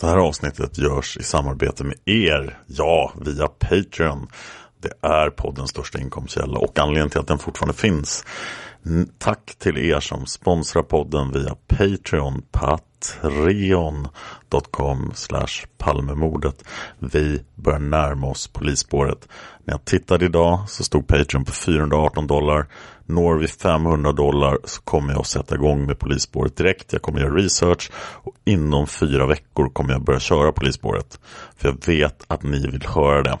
[0.00, 4.28] Det här avsnittet görs i samarbete med er, ja, via Patreon.
[4.82, 8.24] Det är poddens största inkomstkälla och anledningen till att den fortfarande finns.
[9.18, 14.12] Tack till er som sponsrar podden via Patreon, patreon.com
[15.14, 16.64] slash Palmemordet.
[16.98, 19.28] Vi börjar närma oss polisspåret.
[19.64, 22.66] När jag tittade idag så stod Patreon på 418 dollar.
[23.10, 26.92] Når vi 500 dollar så kommer jag att sätta igång med polisspåret direkt.
[26.92, 31.20] Jag kommer göra research och inom fyra veckor kommer jag börja köra polisspåret.
[31.56, 33.38] För jag vet att ni vill höra det.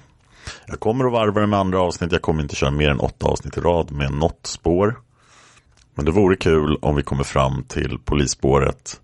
[0.66, 2.12] Jag kommer att varva det med andra avsnitt.
[2.12, 4.98] Jag kommer inte köra mer än åtta avsnitt i rad med något spår.
[5.94, 9.00] Men det vore kul om vi kommer fram till polisspåret.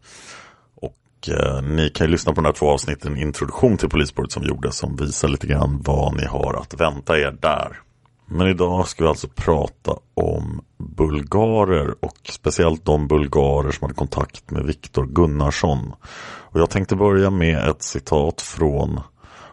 [0.75, 4.43] Och eh, ni kan ju lyssna på de här två avsnitten, introduktion till polisspåret som
[4.43, 7.86] gjordes, som visar lite grann vad ni har att vänta er där.
[8.27, 14.51] Men idag ska vi alltså prata om bulgarer och speciellt de bulgarer som hade kontakt
[14.51, 15.95] med Viktor Gunnarsson.
[16.25, 19.01] Och jag tänkte börja med ett citat från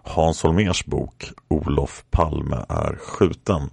[0.04, 3.70] Hans Holmers bok Olof Palme är skjuten.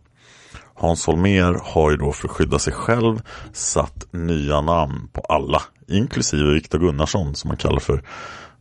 [0.75, 3.23] Hans Holmer har ju då för att skydda sig själv
[3.53, 8.05] satt nya namn på alla, inklusive Viktor Gunnarsson som man kallar för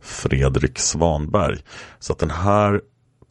[0.00, 1.58] Fredrik Svanberg.
[1.98, 2.80] Så att den här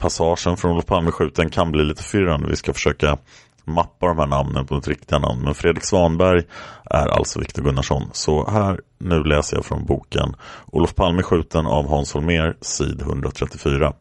[0.00, 2.48] passagen från Olof Palme skjuten kan bli lite förvirrande.
[2.48, 3.18] Vi ska försöka
[3.64, 5.42] mappa de här namnen på ett riktiga namn.
[5.44, 6.42] Men Fredrik Svanberg
[6.84, 8.10] är alltså Viktor Gunnarsson.
[8.12, 10.34] Så här, nu läser jag från boken
[10.66, 13.92] Olof Palme skjuten av Hans Holmer, sid 134.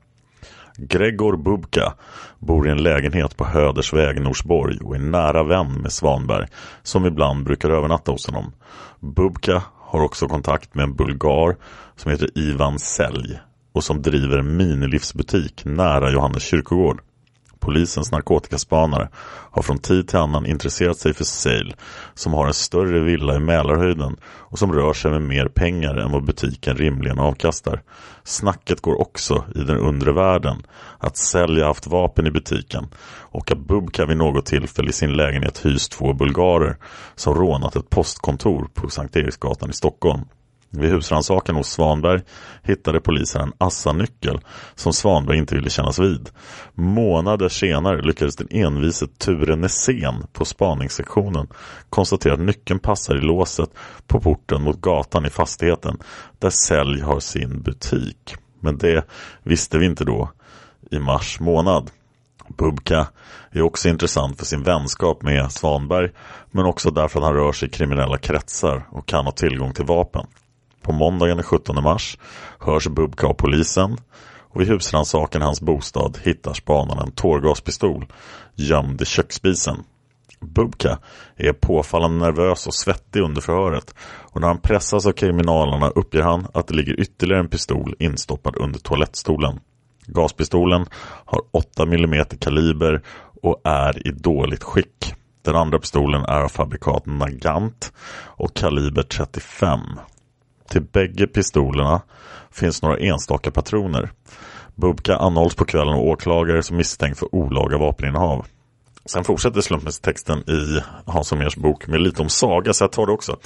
[0.77, 1.93] Gregor Bubka
[2.39, 6.47] bor i en lägenhet på Hödersväg, Norsborg och är nära vän med Svanberg
[6.83, 8.51] som ibland brukar övernatta hos honom.
[8.99, 11.55] Bubka har också kontakt med en bulgar
[11.95, 13.39] som heter Ivan Sälj
[13.73, 17.01] och som driver en minilivsbutik nära Johannes kyrkogård.
[17.59, 19.09] Polisens narkotikaspanare
[19.51, 21.73] har från tid till annan intresserat sig för Sale
[22.13, 26.11] som har en större villa i Mälarhöjden och som rör sig med mer pengar än
[26.11, 27.81] vad butiken rimligen avkastar.
[28.23, 30.63] Snacket går också i den undre världen
[30.97, 32.87] att Sälja haft vapen i butiken
[33.31, 36.77] och att Bubka vid något tillfälle i sin lägenhet hyst två bulgarer
[37.15, 40.21] som rånat ett postkontor på Sankt Eriksgatan i Stockholm.
[40.71, 42.21] Vid husrannsakan hos Svanberg
[42.63, 44.39] hittade polisen en assanyckel
[44.75, 46.29] som Svanberg inte ville kännas vid.
[46.73, 51.47] Månader senare lyckades den envise Ture Nässén på spaningssektionen
[51.89, 53.69] konstatera att nyckeln passar i låset
[54.07, 55.97] på porten mot gatan i fastigheten
[56.39, 58.35] där Sälj har sin butik.
[58.59, 59.05] Men det
[59.43, 60.31] visste vi inte då
[60.91, 61.91] i mars månad.
[62.57, 63.07] Bubka
[63.51, 66.11] är också intressant för sin vänskap med Svanberg
[66.51, 69.85] men också därför att han rör sig i kriminella kretsar och kan ha tillgång till
[69.85, 70.27] vapen.
[70.89, 72.17] På måndagen den 17 mars
[72.59, 73.97] hörs Bubka av polisen
[74.39, 78.05] och vid husrannsakan i hans bostad hittar spanarna en tårgaspistol
[78.55, 79.83] gömd i köksspisen.
[80.39, 80.99] Bubka
[81.35, 86.47] är påfallande nervös och svettig under förhöret och när han pressas av kriminalerna uppger han
[86.53, 89.59] att det ligger ytterligare en pistol instoppad under toalettstolen.
[90.05, 90.85] Gaspistolen
[91.25, 93.01] har 8 mm kaliber
[93.41, 95.13] och är i dåligt skick.
[95.41, 97.93] Den andra pistolen är av fabrikat Nagant
[98.25, 99.79] och kaliber 35.
[100.69, 102.01] Till bägge pistolerna
[102.51, 104.11] finns några enstaka patroner.
[104.75, 108.45] Bubka anhålls på kvällen av åklagare som misstänkt för olaga vapeninnehav.
[109.05, 113.05] Sen fortsätter slumpmässigt texten i Hans Holmérs bok med lite om Saga, så jag tar
[113.05, 113.37] det också.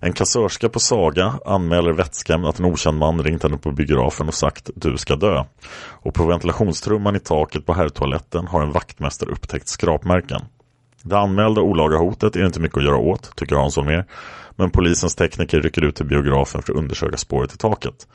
[0.00, 4.34] En kassörska på Saga anmäler vätskan att en okänd man ringt henne på biografen och
[4.34, 5.44] sagt du ska dö.
[5.88, 10.40] Och på ventilationstrumman i taket på herrtoaletten har en vaktmästare upptäckt skrapmärken.
[11.02, 14.04] Det anmälda olaga hotet är inte mycket att göra åt, tycker Hans Holmér.
[14.56, 18.06] Men polisens tekniker rycker ut till biografen för att undersöka spåret i taket.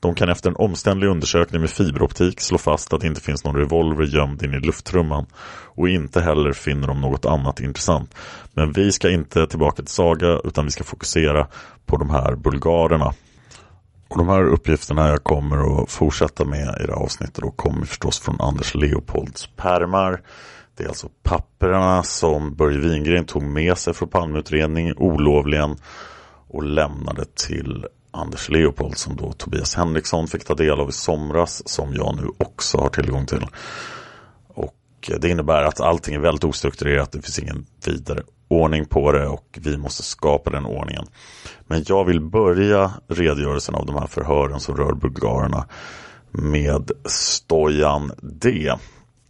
[0.00, 3.56] De kan efter en omständlig undersökning med fiberoptik slå fast att det inte finns någon
[3.56, 5.26] revolver gömd in i lufttrumman
[5.76, 8.14] och inte heller finner de något annat intressant.
[8.52, 11.46] Men vi ska inte tillbaka till Saga utan vi ska fokusera
[11.86, 13.14] på de här bulgarerna.
[14.08, 17.86] Och de här uppgifterna jag kommer att fortsätta med i det här avsnittet då kommer
[17.86, 20.22] förstås från Anders Leopolds pärmar.
[20.76, 25.76] Det är alltså papperna som Börje Wingren tog med sig från Palmeutredningen olovligen
[26.48, 31.68] och lämnade till Anders Leopold som då Tobias Henriksson fick ta del av i somras
[31.68, 33.46] som jag nu också har tillgång till.
[34.48, 37.12] Och eh, det innebär att allting är väldigt ostrukturerat.
[37.12, 38.22] Det finns ingen vidare
[38.54, 41.04] ordning på det och vi måste skapa den ordningen.
[41.66, 45.66] Men jag vill börja redogörelsen av de här förhören som rör bulgarerna
[46.30, 48.72] med Stojan D.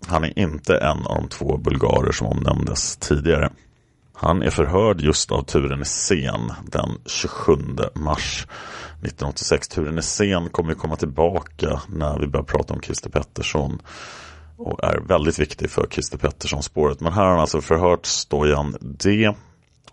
[0.06, 3.50] Han är inte en av de två bulgarer som omnämndes tidigare.
[4.15, 7.53] Han är förhörd just av Turen Sen den 27
[7.94, 8.47] mars
[8.97, 9.69] 1986.
[9.69, 13.79] Turen Sen kommer komma tillbaka när vi börjar prata om Christer Pettersson
[14.56, 17.00] och är väldigt viktig för Christer Pettersson-spåret.
[17.00, 19.34] Men här har han alltså förhört Stojan D.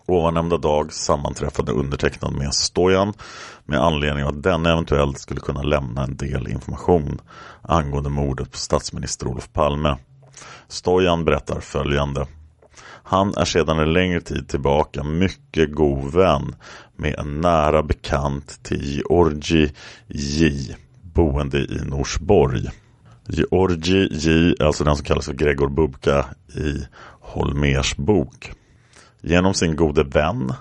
[0.05, 3.13] Ovannämnda dag sammanträffade undertecknad med Stojan
[3.65, 7.21] med anledning av att den eventuellt skulle kunna lämna en del information
[7.61, 9.97] angående mordet på statsminister Olof Palme.
[10.67, 12.27] Stojan berättar följande.
[13.03, 16.55] Han är sedan en längre tid tillbaka mycket god vän
[16.95, 19.71] med en nära bekant till Georgi
[20.07, 22.69] J, boende i Norsborg.
[23.27, 26.25] Georgi J alltså den som kallas för Gregor Bubka
[26.56, 26.85] i
[27.19, 28.51] Holmers bok.
[29.21, 30.53] Genom sin gode vän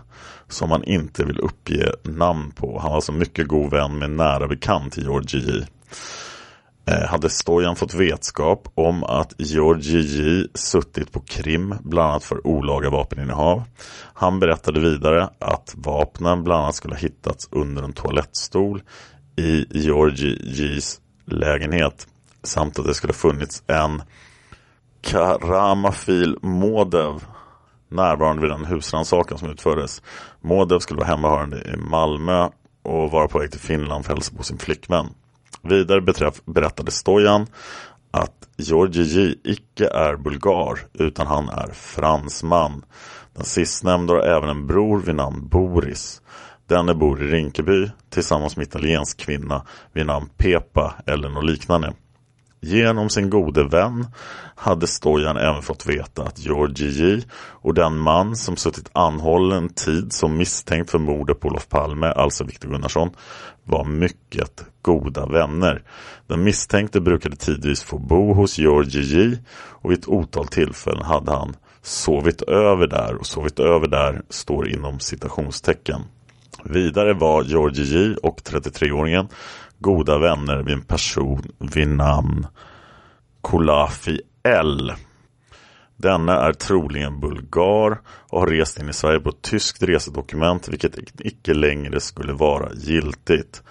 [0.49, 2.79] som han inte vill uppge namn på.
[2.79, 5.67] Han var alltså mycket god vän med nära bekant till Georgi J.
[6.87, 12.47] Eh, hade Stojan fått vetskap om att Georgi J suttit på Krim bland annat för
[12.47, 13.63] olaga vapeninnehav.
[14.15, 18.83] Han berättade vidare att vapnen bland annat skulle ha hittats under en toalettstol
[19.37, 22.07] i Georgi Js lägenhet
[22.43, 24.03] samt att det skulle ha funnits en
[25.03, 27.25] Karamafil Modev
[27.89, 30.03] närvarande vid den husrannsakan som utfördes.
[30.41, 32.49] Modev skulle vara hemmahörande i Malmö
[32.83, 35.07] och vara på väg till Finland för att hälsa på sin flickvän.
[35.63, 37.47] Vidare beträff, berättade Stojan
[38.11, 42.85] att Georgi J icke är bulgar utan han är fransman.
[43.35, 46.23] Den sistnämnde har även en bror vid namn Boris.
[46.67, 49.63] Denne bor i Rinkeby tillsammans med italiensk kvinna
[49.93, 51.93] vid namn Pepa eller något liknande.
[52.63, 54.07] Genom sin gode vän
[54.55, 60.13] hade Stojan även fått veta att Georgi J och den man som suttit anhållen tid
[60.13, 63.11] som misstänkt för mordet på Olof Palme, alltså Viktor Gunnarsson,
[63.65, 65.83] var mycket goda vänner.
[66.27, 71.33] Den misstänkte brukade tidvis få bo hos Georgi J och vid ett otal tillfällen hade
[71.33, 76.01] han sovit över där och sovit över där står inom citationstecken.
[76.65, 79.29] Vidare var Georgi J och 33-åringen
[79.81, 82.47] goda vänner vid en person vid namn
[83.41, 84.93] Kolafi L.
[85.97, 91.21] Denna är troligen bulgar och har rest in i Sverige på ett tyskt resedokument vilket
[91.21, 93.63] icke längre skulle vara giltigt.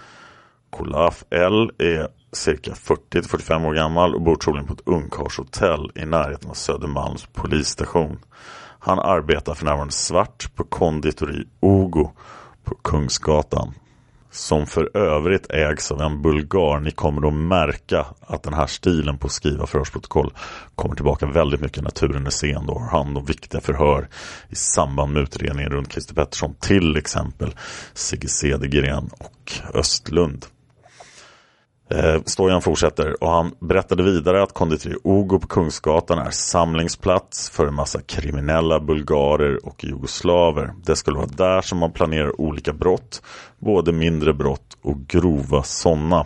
[0.69, 6.49] Kolaf L är cirka 40-45 år gammal och bor troligen på ett ungkarlshotell i närheten
[6.49, 8.19] av Södermalms polisstation.
[8.79, 12.11] Han arbetar för närvarande svart på konditori Ogo
[12.63, 13.73] på Kungsgatan
[14.31, 16.79] som för övrigt ägs av en bulgar.
[16.79, 20.33] Ni kommer att märka att den här stilen på att skriva förhörsprotokoll
[20.75, 22.65] kommer tillbaka väldigt mycket när turen är sen.
[22.65, 24.07] Då har han om viktiga förhör
[24.49, 26.55] i samband med utredningen runt Christer Pettersson.
[26.59, 27.55] Till exempel
[27.93, 30.45] Sigge Cedergren och Östlund.
[31.91, 37.67] Eh, Stojan fortsätter och han berättade vidare att konditori Ogo på Kungsgatan är samlingsplats för
[37.67, 40.73] en massa kriminella bulgarer och jugoslaver.
[40.85, 43.21] Det skulle vara där som man planerar olika brott,
[43.59, 46.25] både mindre brott och grova sådana.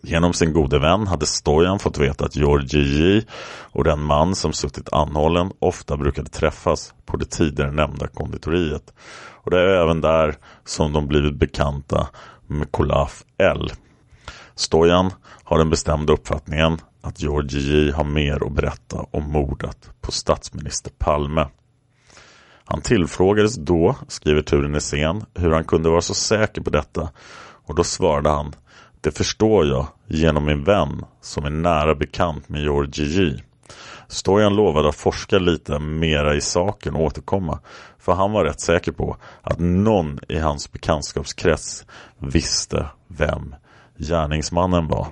[0.00, 3.26] Genom sin gode vän hade Stojan fått veta att Georgi
[3.72, 8.94] och den man som suttit anhållen ofta brukade träffas på det tidigare nämnda konditoriet.
[9.44, 12.08] Och det är även där som de blivit bekanta
[12.46, 13.70] med Kolaf L.
[14.56, 15.10] Stojan
[15.44, 21.48] har den bestämda uppfattningen att Georgi har mer att berätta om mordet på statsminister Palme.
[22.64, 27.08] Han tillfrågades då, skriver Ture Nässén, hur han kunde vara så säker på detta
[27.38, 28.54] och då svarade han
[29.00, 33.42] Det förstår jag genom min vän som är nära bekant med Georgi
[34.08, 37.60] Stojan lovade att forska lite mera i saken och återkomma
[37.98, 41.86] för han var rätt säker på att någon i hans bekantskapskrets
[42.18, 43.54] visste vem
[43.98, 45.06] gärningsmannen var.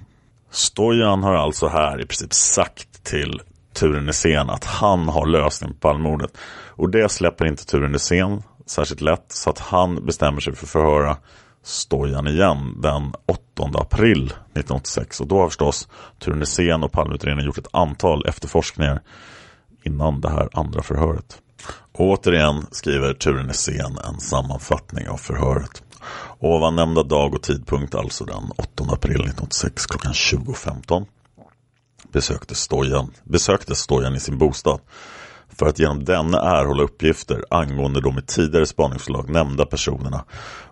[0.51, 3.41] Stojan har alltså här i princip sagt till
[3.75, 6.39] Turen Nässén att han har lösningen på Palmemordet.
[6.69, 10.71] Och det släpper inte Turen Nässén särskilt lätt så att han bestämmer sig för att
[10.71, 11.17] förhöra
[11.63, 15.21] Stojan igen den 8 april 1986.
[15.21, 15.89] Och då har förstås
[16.19, 19.01] Turen Nässén och Palmeutredningen gjort ett antal efterforskningar
[19.85, 21.39] innan det här andra förhöret.
[21.93, 25.83] Och återigen skriver Turen Nässén en sammanfattning av förhöret.
[26.39, 31.07] Ovan nämnda dag och tidpunkt, alltså den 8 april 1986 klockan 20.15
[32.13, 34.81] besökte Stojan, besökte Stojan i sin bostad
[35.49, 40.25] för att genom denna erhålla uppgifter angående de i tidigare spaningsförslag nämnda personerna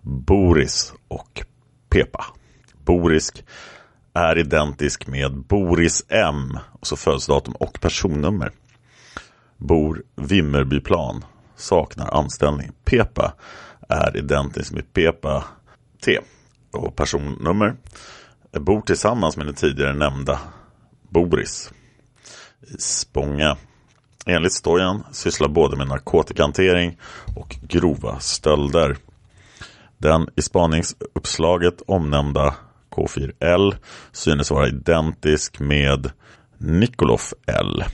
[0.03, 1.43] Boris och
[1.89, 2.25] Pepa.
[2.85, 3.45] Borisk
[4.15, 8.53] är identisk med Boris M, och så födelsedatum och personnummer.
[9.57, 11.25] Bor Vimmerbyplan,
[11.57, 12.73] saknar anställning.
[12.85, 13.33] Pepa
[13.93, 15.45] är identisk med Pepa
[16.05, 16.19] T
[16.73, 17.77] och personnummer.
[18.53, 20.41] Bor tillsammans med den tidigare nämnda
[21.09, 21.73] Boris
[22.61, 23.57] i Spånga.
[24.27, 26.99] Enligt Stojan sysslar både med narkotikahantering
[27.37, 28.97] och grova stölder.
[29.99, 32.55] Den i spaningsuppslaget omnämnda
[32.91, 33.77] K4L
[34.13, 36.11] synes vara identisk med
[36.59, 37.85] Nikolov L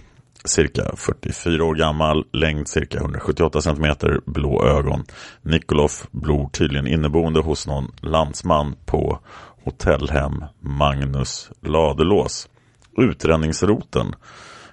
[0.45, 3.87] cirka 44 år gammal, längd cirka 178 cm,
[4.27, 5.05] blå ögon.
[5.43, 9.19] Nikolov bor tydligen inneboende hos någon landsman på
[9.65, 12.49] hotellhem Magnus Ladulås.
[12.97, 14.15] Utredningsroten,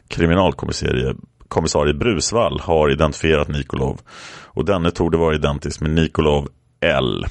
[0.07, 1.15] kriminalkommissarie
[1.47, 4.01] kommissarie Brusvall har identifierat Nikolov
[4.45, 6.47] och denne tog vara identisk med Nikolov
[6.81, 7.25] L.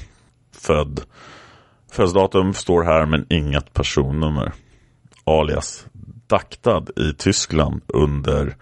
[0.51, 1.01] Född.
[1.91, 4.53] Födelsedatum står här men inget personnummer.
[5.23, 5.85] Alias
[6.27, 8.55] daktad i Tyskland under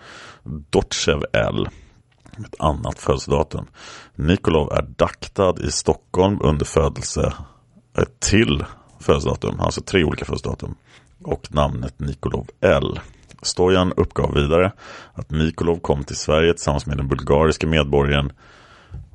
[0.43, 1.67] Dotchev L.
[2.45, 3.65] Ett annat födelsedatum.
[4.15, 7.33] Nikolov är daktad i Stockholm under födelse
[7.97, 8.65] eh, till
[8.99, 9.59] födelsedatum.
[9.59, 10.75] Alltså tre olika födelsedatum.
[11.23, 12.99] Och namnet Nikolov L.
[13.41, 14.71] Stojan uppgav vidare
[15.13, 18.31] att Nikolov kom till Sverige tillsammans med den bulgariska medborgaren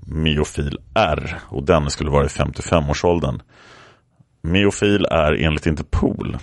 [0.07, 3.43] Meofil R och denne skulle vara i 55-årsåldern.
[4.43, 6.37] Meofil är enligt Interpol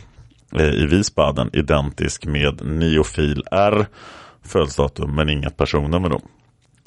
[0.57, 3.85] Eh, i Wiesbaden identisk med Neofil R
[4.43, 6.21] födelsedatum men inget personnummer då.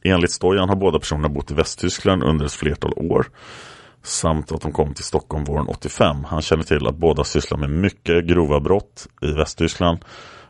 [0.03, 3.27] Enligt Stojan har båda personerna bott i Västtyskland under ett flertal år
[4.03, 6.25] samt att de kom till Stockholm våren 85.
[6.25, 9.99] Han känner till att båda sysslar med mycket grova brott i Västtyskland,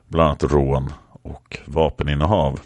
[0.09, 2.61] bland annat rån och vapeninnehav.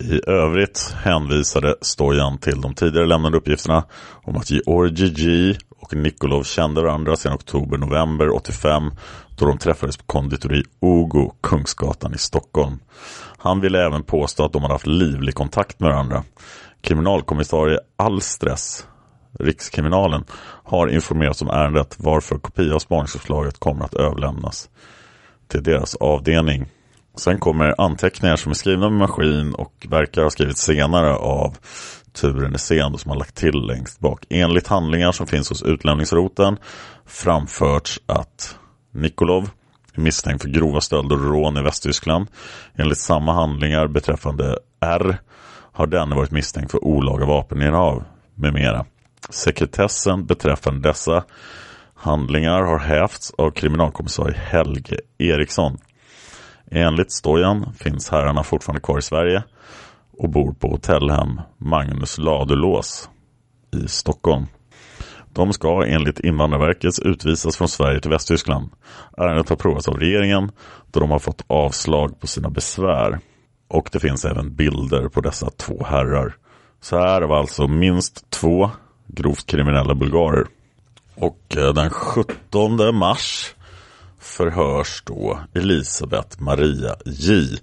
[0.00, 3.84] I övrigt hänvisade Stojan till de tidigare lämnade uppgifterna
[4.22, 8.90] om att Georgi G och Nikolov kände varandra sedan oktober-november 85
[9.38, 12.78] då de träffades på konditori Ogo, Kungsgatan i Stockholm.
[13.38, 16.24] Han ville även påstå att de hade haft livlig kontakt med varandra.
[16.80, 18.86] Kriminalkommissarie Alstres,
[19.38, 20.24] Rikskriminalen,
[20.64, 24.68] har informerats om ärendet varför kopia av spaningsförslaget kommer att överlämnas
[25.48, 26.66] till deras avdelning.
[27.16, 31.56] Sen kommer anteckningar som är skrivna med maskin och verkar ha skrivits senare av
[32.12, 34.24] Ture Nässén som har lagt till längst bak.
[34.30, 36.56] Enligt handlingar som finns hos utlämningsroten
[37.06, 38.56] framförts att
[38.98, 39.50] Nikolov
[39.98, 42.26] misstänkt för grova stölder och rån i Västtyskland.
[42.74, 45.18] Enligt samma handlingar beträffande R
[45.72, 48.86] har denne varit misstänkt för olaga vapeninnehav med mera.
[49.30, 51.24] Sekretessen beträffande dessa
[51.94, 55.78] handlingar har hävts av kriminalkommissarie Helge Eriksson.
[56.70, 59.42] Enligt Stojan finns herrarna fortfarande kvar i Sverige
[60.18, 63.08] och bor på hotellhem Magnus Ladulås
[63.84, 64.46] i Stockholm.
[65.38, 68.70] De ska enligt Invandrarverket utvisas från Sverige till Västtyskland.
[69.16, 70.50] Ärendet har provats av regeringen
[70.90, 73.18] då de har fått avslag på sina besvär.
[73.68, 76.36] Och det finns även bilder på dessa två herrar.
[76.80, 78.70] Så här var alltså minst två
[79.06, 80.46] grovt kriminella bulgarer.
[81.14, 83.54] Och eh, den 17 mars
[84.18, 87.58] förhörs då Elisabeth Maria J.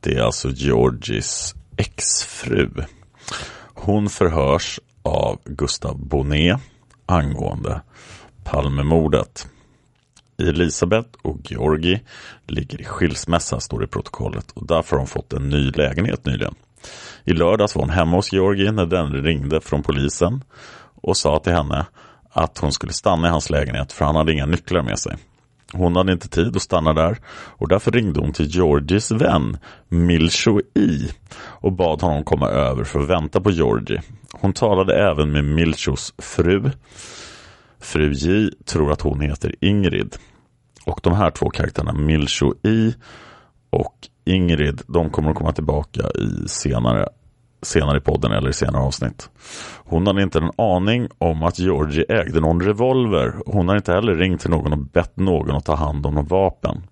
[0.00, 2.70] Det är alltså Georgis exfru.
[3.74, 6.60] Hon förhörs av Gustav Bonnet
[7.06, 7.80] angående
[8.44, 9.46] Palmemordet.
[10.38, 12.00] Elisabeth och Georgi
[12.46, 16.26] ligger i skilsmässa, står det i protokollet och därför har hon fått en ny lägenhet
[16.26, 16.54] nyligen.
[17.24, 20.44] I lördags var hon hemma hos Georgi när den ringde från polisen
[21.02, 21.86] och sa till henne
[22.30, 25.16] att hon skulle stanna i hans lägenhet för han hade inga nycklar med sig.
[25.76, 29.56] Hon hade inte tid att stanna där och därför ringde hon till Georgies vän
[29.88, 34.02] Milcho I och bad honom komma över för att vänta på Georgie.
[34.32, 36.70] Hon talade även med Milchos fru.
[37.80, 40.16] Fru J tror att hon heter Ingrid.
[40.86, 42.94] Och de här två karaktärerna, Milcho I
[43.70, 47.08] och Ingrid, de kommer att komma tillbaka i senare
[47.64, 49.30] senare i podden eller i senare avsnitt.
[49.84, 53.34] Hon hade inte en aning om att Georgie ägde någon revolver.
[53.46, 56.30] Hon har inte heller ringt till någon och bett någon att ta hand om något
[56.30, 56.82] vapen.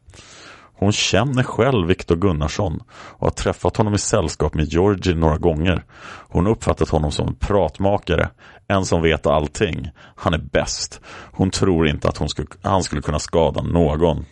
[0.82, 5.84] Hon känner själv Viktor Gunnarsson och har träffat honom i sällskap med Georgie några gånger.
[6.28, 8.28] Hon har uppfattat honom som en pratmakare,
[8.68, 9.90] en som vet allting.
[10.16, 11.00] Han är bäst.
[11.32, 14.24] Hon tror inte att hon skulle, han skulle kunna skada någon.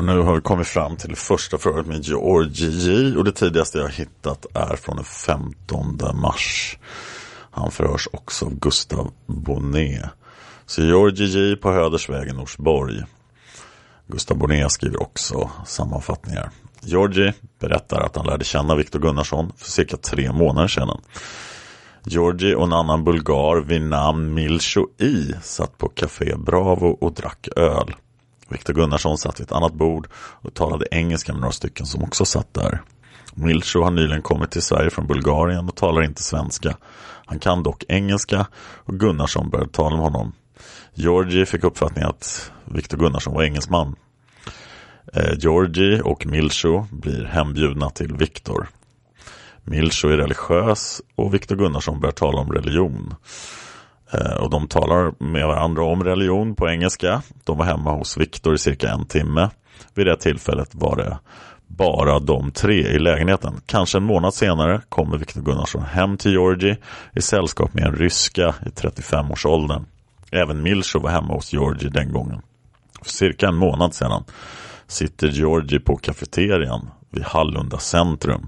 [0.00, 3.78] Och nu har vi kommit fram till första förhöret med Georgie J och det tidigaste
[3.78, 6.78] jag hittat är från den 15 mars.
[7.50, 10.10] Han förhörs också av Gustav Bonnet.
[10.66, 13.02] Så Georgie J på Hödersvägen Norsborg.
[14.06, 16.50] Gustav Bonnet skriver också sammanfattningar.
[16.80, 21.00] Georgie berättar att han lärde känna Viktor Gunnarsson för cirka tre månader sedan.
[22.04, 27.48] Georgie och en annan bulgar vid namn Milcho I satt på Café Bravo och drack
[27.56, 27.94] öl.
[28.50, 32.24] Viktor Gunnarsson satt vid ett annat bord och talade engelska med några stycken som också
[32.24, 32.82] satt där.
[33.34, 36.76] Milcho har nyligen kommit till Sverige från Bulgarien och talar inte svenska.
[37.26, 40.32] Han kan dock engelska och Gunnarsson började tala med honom.
[40.94, 43.96] Georgie fick uppfattningen att Viktor Gunnarsson var engelsman.
[45.12, 48.68] Eh, Georgie och Milcho blir hembjudna till Viktor.
[49.64, 53.14] Milcho är religiös och Viktor Gunnarsson börjar tala om religion.
[54.12, 57.22] Eh, och de talar med varandra om religion på engelska.
[57.44, 59.50] De var hemma hos Viktor i cirka en timme.
[59.94, 61.18] Vid det tillfället var det
[61.66, 63.60] bara de tre i lägenheten.
[63.66, 66.76] Kanske en månad senare kommer Viktor Gunnarsson hem till Georgie
[67.12, 69.84] i sällskap med en ryska i 35-årsåldern.
[70.32, 72.42] Även Milcho var hemma hos Georgie den gången.
[73.02, 74.24] För cirka en månad sedan
[74.86, 78.46] sitter Georgie på kafeterian vid Hallunda centrum.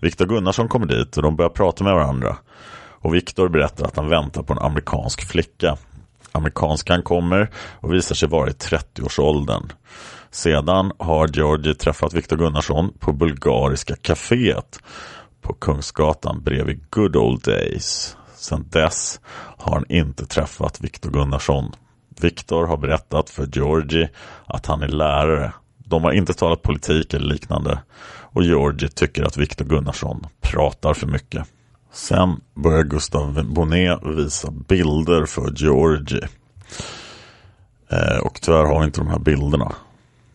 [0.00, 2.36] Viktor Gunnarsson kommer dit och de börjar prata med varandra.
[3.00, 5.76] Och Viktor berättar att han väntar på en amerikansk flicka.
[6.32, 9.72] Amerikanskan kommer och visar sig vara i 30-årsåldern.
[10.30, 14.80] Sedan har Georgie träffat Viktor Gunnarsson på Bulgariska kaféet
[15.42, 18.16] på Kungsgatan bredvid Good Old Days.
[18.34, 19.20] Sedan dess
[19.58, 21.72] har han inte träffat Viktor Gunnarsson.
[22.20, 24.10] Viktor har berättat för Georgie
[24.46, 25.52] att han är lärare.
[25.78, 27.78] De har inte talat politik eller liknande
[28.32, 31.48] och Georgie tycker att Viktor Gunnarsson pratar för mycket.
[31.92, 36.28] Sen börjar Gustav Bonnet visa bilder för Georgie.
[37.88, 39.72] Eh, och tyvärr har vi inte de här bilderna.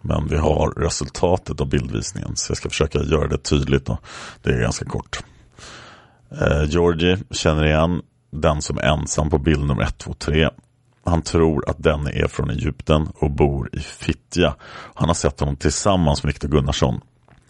[0.01, 2.35] Men vi har resultatet av bildvisningen.
[2.35, 3.85] Så jag ska försöka göra det tydligt.
[3.85, 3.97] Då.
[4.41, 5.23] Det är ganska kort.
[6.31, 10.49] Eh, Georgie känner igen den som är ensam på bild nummer 1, 2, 3.
[11.05, 14.55] Han tror att den är från Egypten och bor i Fittja.
[14.93, 17.01] Han har sett honom tillsammans med Viktor Gunnarsson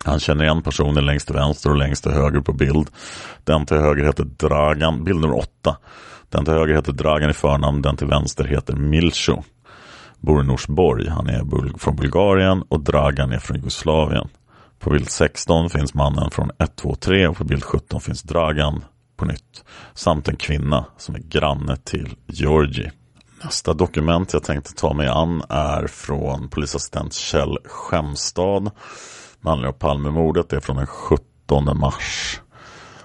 [0.03, 2.89] han känner igen personen längst till vänster och längst till höger på bild.
[3.43, 5.77] Den till höger heter Dragan, bild nummer åtta.
[6.29, 9.43] Den till höger heter Dragan i förnamn, den till vänster heter Milcho.
[10.19, 14.27] Bor i Norsborg, han är från Bulgarien och Dragan är från Jugoslavien.
[14.79, 18.86] På bild 16 finns mannen från 123 och på bild 17 finns Dragan
[19.17, 19.63] på nytt.
[19.93, 22.91] Samt en kvinna som är granne till Georgi.
[23.43, 28.71] Nästa dokument jag tänkte ta mig an är från polisassistent Kjell Skämstad
[29.43, 30.49] med anledning av Palmemordet.
[30.49, 32.39] Det är från den 17 mars.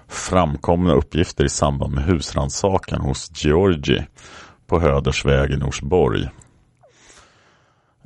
[0.08, 4.06] Framkomna uppgifter i samband med husrannsakan hos Georgi
[4.66, 6.28] på Hödersväg i Norsborg.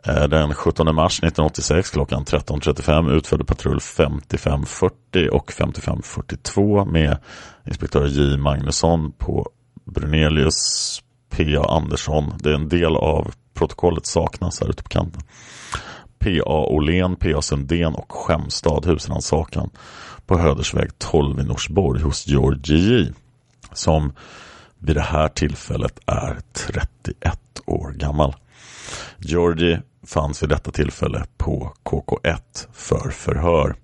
[0.06, 7.18] Eh, den 17 mars 1986 klockan 13.35 utförde patrull 5540 och 5542 med
[7.66, 9.48] inspektör J Magnusson på
[9.84, 11.64] Brunelius P.A.
[11.68, 12.34] Andersson.
[12.38, 15.22] Det är en del av protokollet saknas här ute på kanten.
[16.22, 16.66] P.A.
[16.68, 17.42] Åhlén, P.A.
[17.42, 19.70] Sundén och Skämstad husrannsakan
[20.26, 23.12] på Hödersväg 12 i Norsborg hos Georgie J.
[23.72, 24.12] Som
[24.78, 28.34] vid det här tillfället är 31 år gammal.
[29.18, 33.74] Georgie fanns vid detta tillfälle på KK1 för förhör.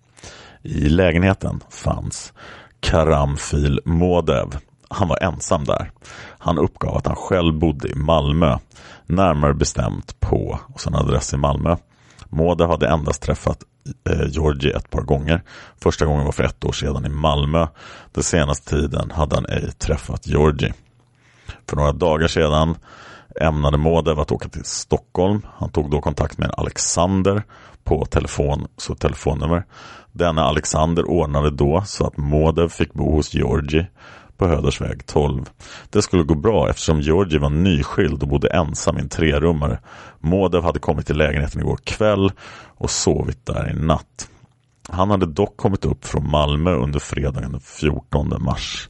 [0.63, 2.33] I lägenheten fanns
[2.81, 4.57] Karamfil Modev.
[4.91, 5.91] han var ensam där.
[6.39, 8.59] Han uppgav att han själv bodde i Malmö,
[9.07, 11.77] närmare bestämt på och sen adress i Malmö.
[12.29, 13.59] Mode hade endast träffat
[14.11, 15.43] eh, Georgie ett par gånger.
[15.83, 17.67] Första gången var för ett år sedan i Malmö.
[18.13, 20.75] Den senaste tiden hade han ej träffat Georgie.
[21.69, 22.77] För några dagar sedan
[23.41, 25.47] ämnade Modev att åka till Stockholm.
[25.57, 27.43] Han tog då kontakt med Alexander
[27.85, 29.65] på telefon, så telefonnummer.
[30.13, 33.87] Denna Alexander ordnade då så att Modev fick bo hos Georgi
[34.39, 35.45] på Hödersväg 12.
[35.91, 39.79] Det skulle gå bra eftersom Georgi var nyskild och bodde ensam i en trerummare.
[40.21, 42.33] Modev hade kommit till lägenheten igår kväll
[42.77, 44.29] och sovit där i natt.
[44.91, 48.89] Han hade dock kommit upp från Malmö under fredagen den 14 mars.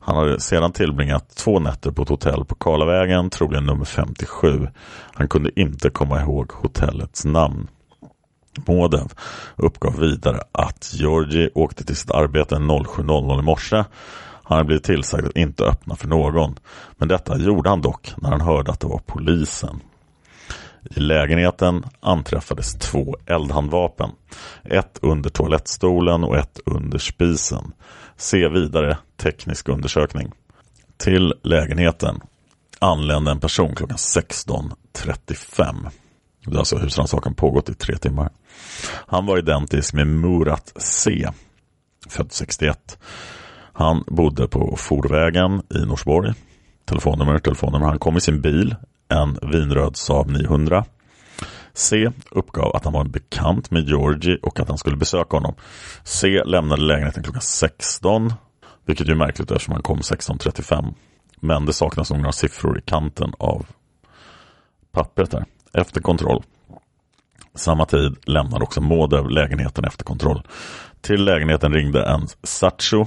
[0.00, 4.68] Han hade sedan tillbringat två nätter på ett hotell på Karlavägen, troligen nummer 57.
[5.14, 7.68] Han kunde inte komma ihåg hotellets namn.
[8.66, 9.12] Modev
[9.56, 13.84] uppgav vidare att Georgi åkte till sitt arbete 07.00 i morse.
[14.48, 16.54] Han hade blivit tillsagd att inte öppna för någon.
[16.96, 19.80] Men detta gjorde han dock när han hörde att det var polisen.
[20.90, 24.10] I lägenheten anträffades två eldhandvapen.
[24.64, 27.72] Ett under toalettstolen och ett under spisen.
[28.16, 30.32] Se vidare teknisk undersökning.
[30.96, 32.20] Till lägenheten
[32.78, 35.90] anlände en person klockan 16.35.
[36.44, 38.30] Det har alltså husrannsakan pågått i tre timmar.
[38.88, 41.28] Han var identisk med Murat C.
[42.08, 42.98] Född 61.
[43.78, 46.34] Han bodde på Forvägen i Norsborg.
[46.84, 47.86] Telefonnummer, telefonnummer.
[47.86, 48.74] Han kom i sin bil,
[49.08, 50.84] en vinröd Saab 900.
[51.74, 55.54] C uppgav att han var en bekant med Georgie och att han skulle besöka honom.
[56.04, 58.32] C lämnade lägenheten klockan 16,
[58.86, 60.94] vilket är märkligt eftersom han kom 16.35.
[61.40, 63.66] Men det saknas några siffror i kanten av
[64.92, 65.44] pappret där.
[65.72, 66.42] Efter kontroll.
[67.54, 70.42] Samma tid lämnade också Modev lägenheten efter kontroll.
[71.00, 73.06] Till lägenheten ringde en Satcho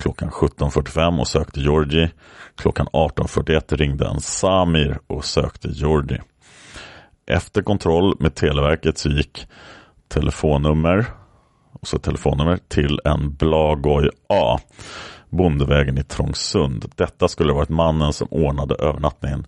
[0.00, 2.10] klockan 17.45 och sökte Georgi.
[2.56, 6.18] Klockan 18.41 ringde en Samir och sökte Georgi.
[7.26, 9.46] Efter kontroll med Televerket så gick
[10.08, 11.06] telefonnummer
[11.72, 14.58] och så telefonnummer till en Blagoj A.
[15.30, 16.92] Bondevägen i Trångsund.
[16.96, 19.46] Detta skulle varit mannen som ordnade övernattningen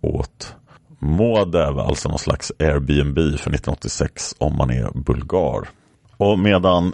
[0.00, 0.56] åt
[0.98, 5.68] Modev, alltså någon slags Airbnb för 1986 om man är bulgar.
[6.16, 6.92] Och medan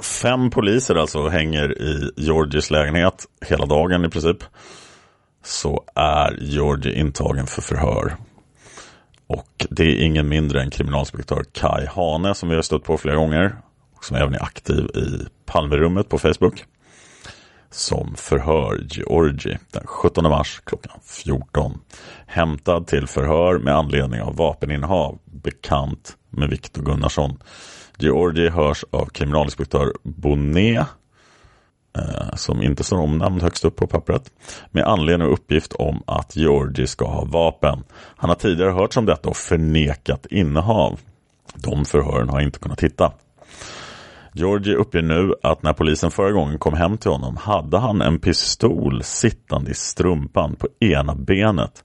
[0.00, 4.44] fem poliser alltså hänger i Georgies lägenhet hela dagen i princip
[5.44, 8.16] så är Georgie intagen för förhör.
[9.26, 13.16] Och det är ingen mindre än kriminalinspektör Kai Hane som vi har stött på flera
[13.16, 13.56] gånger.
[13.96, 16.64] Och som även är aktiv i Palmerummet på Facebook.
[17.70, 21.80] Som förhör Georgi den 17 mars klockan 14.
[22.26, 25.18] Hämtad till förhör med anledning av vapeninnehav.
[25.24, 27.38] Bekant med Viktor Gunnarsson.
[27.98, 30.86] Georgie hörs av kriminalinspektör Bonnet
[31.98, 34.30] eh, som inte står omnämnd högst upp på pappret,
[34.70, 37.84] med anledning av uppgift om att Georgi ska ha vapen.
[38.16, 41.00] Han har tidigare hört om detta och förnekat innehav.
[41.54, 43.12] De förhören har inte kunnat hitta.
[44.32, 48.18] Georgi uppger nu att när polisen förra gången kom hem till honom hade han en
[48.18, 51.84] pistol sittande i strumpan på ena benet.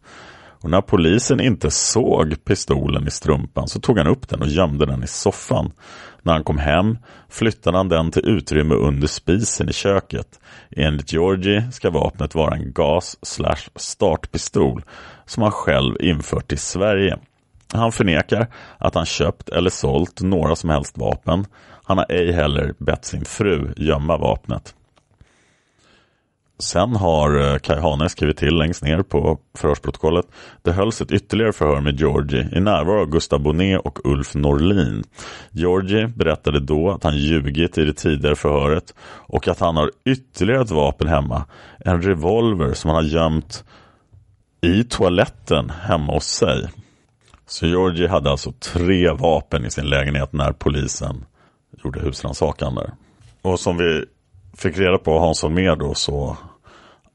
[0.62, 4.86] Och när polisen inte såg pistolen i strumpan så tog han upp den och gömde
[4.86, 5.72] den i soffan.
[6.22, 6.98] När han kom hem
[7.30, 10.40] flyttade han den till utrymme under spisen i köket.
[10.70, 14.84] Enligt Georgie ska vapnet vara en gas slash startpistol
[15.26, 17.20] som han själv infört i Sverige.
[17.74, 18.48] Han förnekar
[18.78, 21.46] att han köpt eller sålt några som helst vapen.
[21.84, 24.76] Han har ej heller bett sin fru gömma vapnet.
[26.62, 30.26] Sen har eh, Kai Hane skrivit till längst ner på förhörsprotokollet.
[30.62, 35.04] Det hölls ett ytterligare förhör med Georgie i närvaro av Gustav Bonnet och Ulf Norlin.
[35.52, 40.62] Georgie berättade då att han ljugit i det tidigare förhöret och att han har ytterligare
[40.62, 41.46] ett vapen hemma.
[41.80, 43.64] En revolver som han har gömt
[44.62, 46.68] i toaletten hemma hos sig.
[47.48, 51.26] Så Georgie hade alltså tre vapen i sin lägenhet när polisen
[51.84, 52.92] gjorde husrannsakan där.
[53.42, 54.06] Och som vi
[54.58, 56.38] fick reda på Hans Holmér då så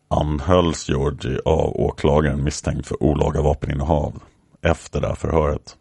[0.09, 4.23] anhölls Georgi av åklagaren misstänkt för olaga vapeninnehav
[4.63, 5.77] efter det här förhöret.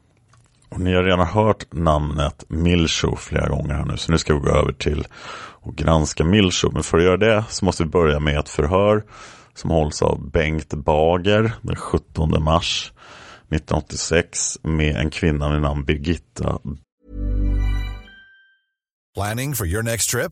[0.69, 4.39] Och ni har redan hört namnet Milcho flera gånger här nu så nu ska vi
[4.39, 5.07] gå över till
[5.65, 6.71] att granska Milcho.
[6.71, 9.03] Men för att göra det så måste vi börja med ett förhör
[9.53, 12.93] som hålls av Bengt Bager den 17 mars
[13.49, 16.59] 1986 med en kvinna vid namn Birgitta.
[19.15, 20.31] Planning for your next trip?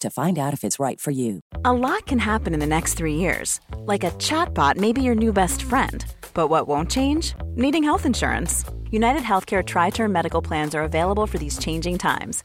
[0.00, 1.40] to find out if it's right for you.
[1.64, 3.60] A lot can happen in the next three years.
[3.78, 6.04] Like a chatbot may be your new best friend.
[6.34, 7.34] But what won't change?
[7.54, 8.64] Needing health insurance.
[8.90, 12.44] United Healthcare Tri Term Medical Plans are available for these changing times.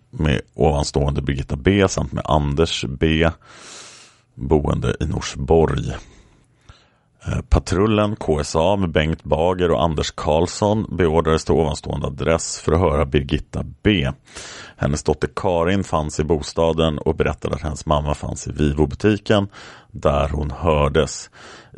[0.11, 3.29] med ovanstående Birgitta B samt med Anders B.
[4.35, 5.91] Boende i Norsborg.
[7.25, 12.79] Eh, patrullen KSA med Bengt Bager och Anders Karlsson beordrades till ovanstående adress för att
[12.79, 14.11] höra Birgitta B.
[14.77, 19.47] Hennes dotter Karin fanns i bostaden och berättade att hennes mamma fanns i Vivo-butiken
[19.91, 21.29] där hon hördes.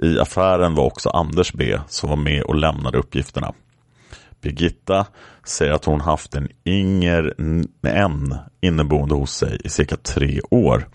[0.02, 3.54] I affären var också Anders B som var med och lämnade uppgifterna.
[4.44, 5.06] Birgitta
[5.44, 7.34] säger att hon haft en Inger
[7.84, 10.88] N inneboende hos sig i cirka tre år.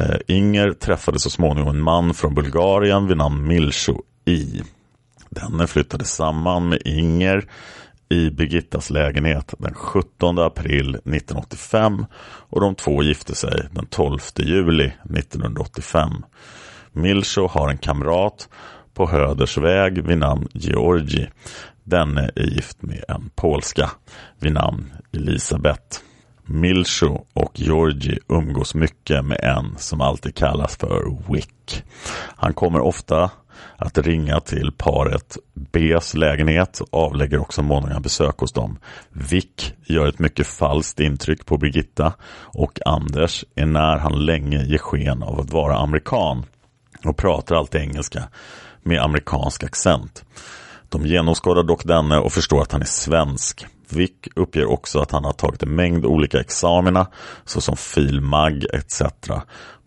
[0.00, 4.62] Eh, Inger träffade så småningom en man från Bulgarien vid namn Milcho I.
[5.30, 7.44] Denne flyttade samman med Inger
[8.08, 12.06] i Birgittas lägenhet den 17 april 1985
[12.48, 16.10] och de två gifte sig den 12 juli 1985.
[16.92, 18.48] Milcho har en kamrat
[18.94, 21.28] på Hödersväg vid namn Georgi.
[21.84, 23.90] Denne är gift med en polska
[24.38, 26.00] vid namn Elisabeth.
[26.44, 31.84] Milcho och Georgi umgås mycket med en som alltid kallas för Wick.
[32.36, 33.30] Han kommer ofta
[33.76, 38.78] att ringa till paret Bs lägenhet och avlägger också många besök hos dem.
[39.08, 44.78] Vick gör ett mycket falskt intryck på Birgitta och Anders är när han länge ger
[44.78, 46.44] sken av att vara amerikan
[47.04, 48.22] och pratar alltid engelska
[48.82, 50.24] med amerikansk accent.
[50.92, 53.66] De genomskådar dock denne och förstår att han är svensk.
[53.88, 57.06] Vick uppger också att han har tagit en mängd olika examina
[57.44, 59.02] såsom filmag etc.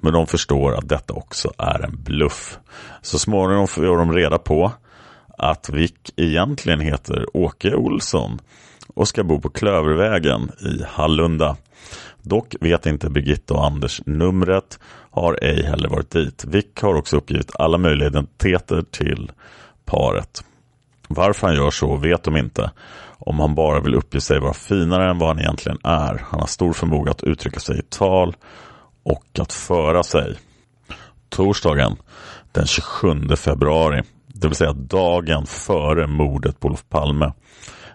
[0.02, 2.60] Men de förstår att detta också är en bluff.
[3.02, 4.72] Så småningom får de reda på
[5.38, 8.40] att Vick egentligen heter Åke Olsson
[8.96, 11.58] och ska bo på Klövervägen i Hallunda.
[12.22, 14.80] Dock vet inte Birgitta och Anders numret,
[15.12, 16.46] har ej heller varit dit.
[16.48, 19.32] Vick har också uppgivit alla möjliga identiteter till
[19.86, 20.44] paret.
[21.08, 22.72] Varför han gör så vet de inte.
[23.18, 26.26] Om han bara vill uppge sig vara finare än vad han egentligen är.
[26.30, 28.36] Han har stor förmåga att uttrycka sig i tal
[29.04, 30.36] och att föra sig.
[31.30, 31.98] Torsdagen
[32.52, 37.34] den 27 februari, det vill säga dagen före mordet på Olof Palme,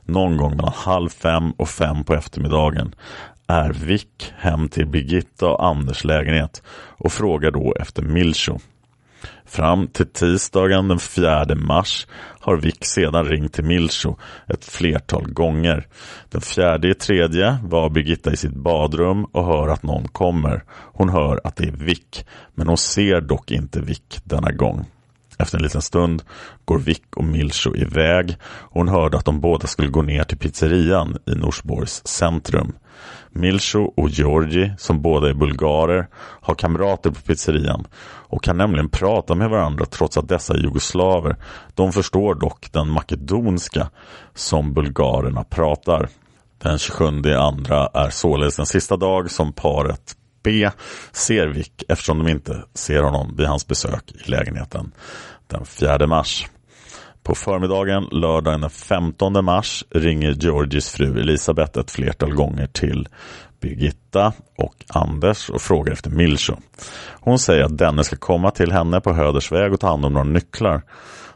[0.05, 2.94] någon gång mellan halv fem och fem på eftermiddagen,
[3.46, 6.62] är Vick hem till Birgitta och Anders lägenhet
[6.99, 8.59] och frågar då efter Milcho.
[9.50, 12.06] Fram till tisdagen den 4 mars
[12.40, 15.86] har Vick sedan ringt till Milcho ett flertal gånger.
[16.28, 20.64] Den 4 tredje var Birgitta i sitt badrum och hör att någon kommer.
[20.70, 24.86] Hon hör att det är Vick, men hon ser dock inte Vick denna gång.
[25.38, 26.22] Efter en liten stund
[26.64, 30.38] går Vick och Milcho iväg och hon hörde att de båda skulle gå ner till
[30.38, 32.72] pizzerian i Norsborgs centrum.
[33.33, 36.09] Milcho och Georgi, som båda är bulgarer,
[36.40, 41.37] har kamrater på pizzerian och kan nämligen prata med varandra trots att dessa är jugoslaver.
[41.75, 43.90] De förstår dock den makedonska
[44.35, 46.09] som bulgarerna pratar.
[46.62, 50.71] Den 27 andra är således den sista dag som paret B
[51.12, 54.93] ser Vic eftersom de inte ser honom vid hans besök i lägenheten
[55.47, 56.47] den 4 mars.
[57.22, 63.09] På förmiddagen lördagen den 15 mars ringer Georgies fru Elisabeth ett flertal gånger till
[63.61, 66.54] Birgitta och Anders och frågar efter Milcho.
[67.20, 70.28] Hon säger att denne ska komma till henne på Hödersväg och ta hand om några
[70.28, 70.83] nycklar.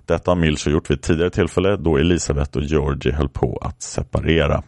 [0.07, 3.83] Detta har Milcho gjort vid ett tidigare tillfälle då Elisabeth och Georgie höll på att
[3.83, 4.63] separera.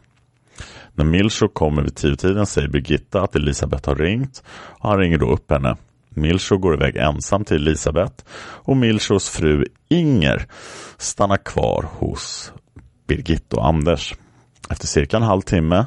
[0.94, 5.31] När Milcho kommer vid tiotiden säger Birgitta att Elisabeth har ringt och han ringer då
[5.31, 5.76] upp henne.
[6.16, 10.46] Milcho går iväg ensam till Elisabeth och Milchos fru Inger
[10.98, 12.52] stannar kvar hos
[13.09, 14.14] Birgitta och Anders.
[14.70, 15.87] Efter cirka en halvtimme,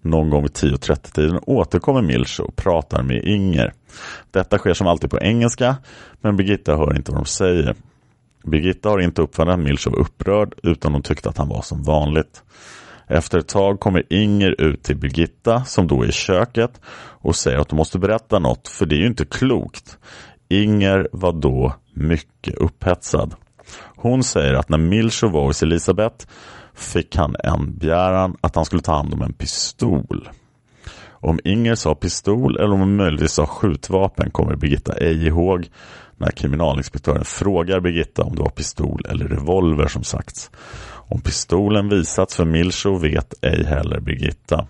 [0.00, 3.72] någon gång vid 10.30-tiden, återkommer Milcho och pratar med Inger.
[4.30, 5.76] Detta sker som alltid på engelska,
[6.20, 7.74] men Birgitta hör inte vad de säger.
[8.44, 11.82] Birgitta har inte uppfattat att Milcho var upprörd, utan hon tyckte att han var som
[11.82, 12.42] vanligt.
[13.08, 16.80] Efter ett tag kommer Inger ut till Birgitta som då är i köket
[17.20, 19.98] och säger att hon måste berätta något för det är ju inte klokt.
[20.48, 23.34] Inger var då mycket upphetsad.
[23.96, 26.26] Hon säger att när Milcho var hos Elisabeth
[26.74, 30.28] fick han en begäran att han skulle ta hand om en pistol.
[31.20, 35.68] Om Inger sa pistol eller om hon möjligtvis sa skjutvapen kommer Birgitta ej ihåg
[36.16, 40.50] när kriminalinspektören frågar Birgitta om det var pistol eller revolver som sagts.
[41.10, 44.66] Om pistolen visats för Milcho vet ej heller Birgitta.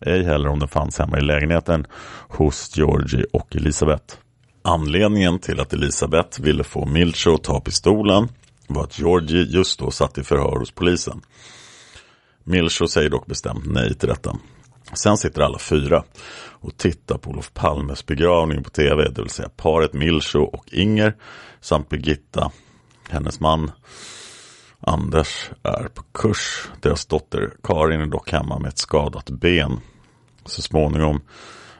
[0.00, 1.86] Ej heller om den fanns hemma i lägenheten
[2.28, 4.14] hos Georgie och Elisabeth.
[4.62, 8.28] Anledningen till att Elisabeth ville få Milcho att ta pistolen
[8.66, 11.20] var att Georgie just då satt i förhör hos polisen.
[12.44, 14.36] Milcho säger dock bestämt nej till detta.
[14.92, 19.48] Sen sitter alla fyra och tittar på Olof Palmes begravning på tv, det vill säga
[19.56, 21.16] paret Milcho och Inger
[21.60, 22.50] samt Birgitta,
[23.08, 23.70] hennes man
[24.86, 26.70] Anders är på kurs.
[26.80, 29.80] Deras dotter Karin är dock hemma med ett skadat ben.
[30.44, 31.20] Så småningom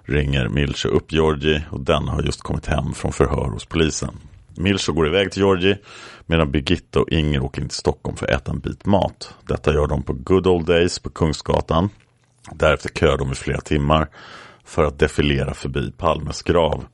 [0.02, 4.16] ringer Milcho upp Georgie och den har just kommit hem från förhör hos polisen.
[4.56, 5.78] Milcho går iväg till Georgie
[6.26, 9.34] medan Birgitta och Inger åker in till Stockholm för att äta en bit mat.
[9.48, 11.88] Detta gör de på Good Old Days på Kungsgatan.
[12.52, 14.08] Därefter kör de i flera timmar
[14.64, 16.84] för att defilera förbi Palmes grav.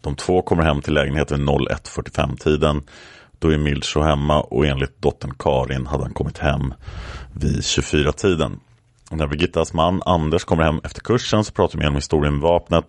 [0.00, 2.82] De två kommer hem till lägenheten 01.45-tiden.
[3.40, 6.74] Då är Milcho hemma och enligt dottern Karin hade han kommit hem
[7.32, 8.60] vid 24-tiden.
[9.10, 12.84] När Birgittas man Anders kommer hem efter kursen så pratar de igenom historien med vapnet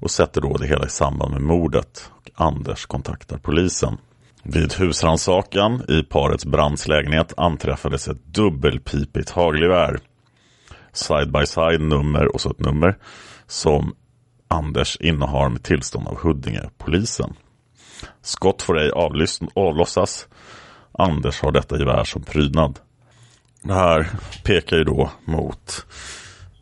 [0.00, 2.10] och sätter då det hela i samband med mordet.
[2.10, 3.96] Och Anders kontaktar polisen.
[4.42, 9.98] Vid husrannsakan i parets brandslägenhet anträffades ett dubbelpipigt hagelgevär.
[10.92, 12.98] Side by side nummer och så ett nummer
[13.46, 13.94] som
[14.48, 17.34] Anders innehar med tillstånd av Huddinge-polisen.
[18.22, 18.90] Skott får ej
[19.54, 20.28] avlossas.
[20.92, 22.78] Anders har detta gevär som prydnad.
[23.62, 24.10] Det här
[24.44, 25.86] pekar ju då mot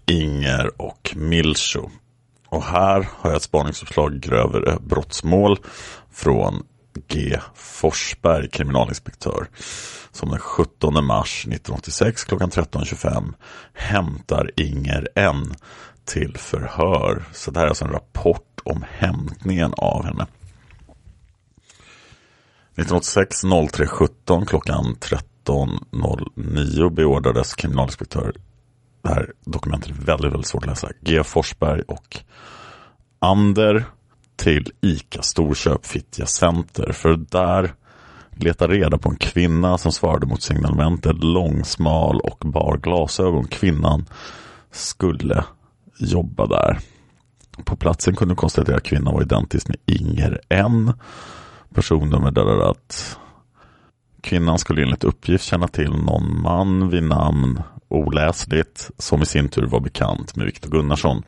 [0.06, 1.90] Inger och Milcho.
[2.48, 5.58] Och här har jag ett spaningsuppslag grövre brottsmål
[6.12, 6.62] från
[7.08, 7.38] G.
[7.54, 9.46] Forsberg, kriminalinspektör,
[10.12, 13.34] som den 17 mars 1986 klockan 13.25
[13.74, 15.54] hämtar Inger N
[16.04, 17.24] till förhör.
[17.32, 20.26] Så det här är alltså en rapport om hämtningen av henne.
[22.76, 28.32] 1986 03 17 klockan 13.09 beordrades kriminalinspektör
[29.02, 30.88] det här dokumentet är väldigt, väldigt svårt att läsa.
[31.00, 31.24] G.
[31.24, 32.16] Forsberg och
[33.18, 33.84] Ander
[34.36, 36.92] till ICA Storköp Fittja Center.
[36.92, 37.74] För där
[38.30, 41.24] leta reda på en kvinna som svarade mot signalementet.
[41.24, 43.46] Långsmal och bar glasögon.
[43.46, 44.06] Kvinnan
[44.70, 45.44] skulle
[45.98, 46.78] jobba där.
[47.64, 50.92] På platsen kunde konstatera att kvinnan var identisk med Inger N
[51.72, 53.18] personnummer där att
[54.20, 59.66] kvinnan skulle enligt uppgift känna till någon man vid namn oläsligt som i sin tur
[59.66, 61.22] var bekant med Viktor Gunnarsson.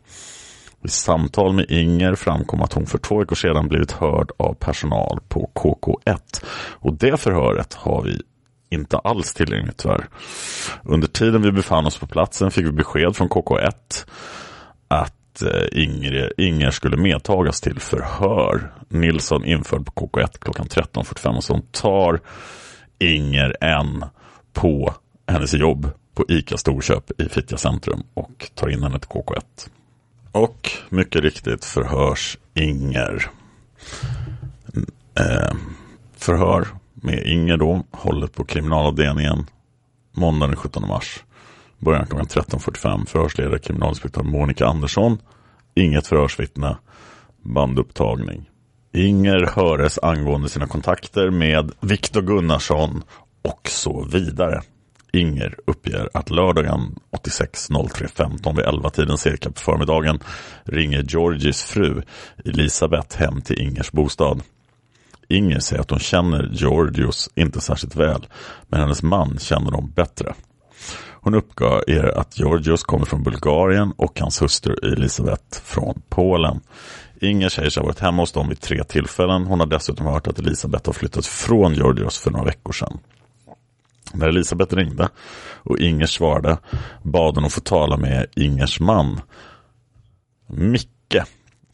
[0.85, 5.21] I samtal med Inger framkom att hon för två veckor sedan blivit hörd av personal
[5.29, 8.23] på KK1 och det förhöret har vi
[8.71, 10.09] inte alls tillgängligt tyvärr.
[10.83, 14.07] Under tiden vi befann oss på platsen fick vi besked från KK1
[14.89, 18.73] att att eh, Inger, Inger skulle medtagas till förhör.
[18.89, 22.21] Nilsson införd på KK1 klockan 13.45 och så tar
[22.99, 24.05] Inger en
[24.53, 24.95] på
[25.27, 29.69] hennes jobb på ICA Storköp i Fittja centrum och tar in henne till KK1.
[30.33, 33.31] Och mycket riktigt förhörs Inger.
[34.75, 35.55] Mm, eh,
[36.17, 39.47] förhör med Inger då, hållet på kriminalavdelningen
[40.13, 41.25] måndagen den 17 mars.
[41.85, 45.19] Början klockan 13.45 förhörsledare kriminalinspektör Monica Andersson.
[45.75, 46.77] Inget förhörsvittne.
[47.43, 48.51] Bandupptagning.
[48.93, 53.03] Inger höres angående sina kontakter med Viktor Gunnarsson
[53.43, 54.61] och så vidare.
[55.13, 60.19] Inger uppger att lördagen 86.03.15 vid 11-tiden cirka på förmiddagen
[60.65, 62.03] ringer Georgies fru
[62.45, 64.43] Elisabeth hem till Ingers bostad.
[65.29, 68.27] Inger säger att hon känner Georgios inte särskilt väl,
[68.69, 70.35] men hennes man känner dem bättre.
[71.25, 76.61] Hon uppgav er att Georgios kommer från Bulgarien och hans hustru Elisabeth från Polen.
[77.21, 79.47] Inger säger sig ha varit hemma hos dem vid tre tillfällen.
[79.47, 82.99] Hon har dessutom hört att Elisabeth har flyttat från Georgios för några veckor sedan.
[84.13, 85.09] När Elisabeth ringde
[85.53, 86.59] och Inger svarade
[87.03, 89.21] bad hon att få tala med Ingers man
[90.47, 91.23] Micke,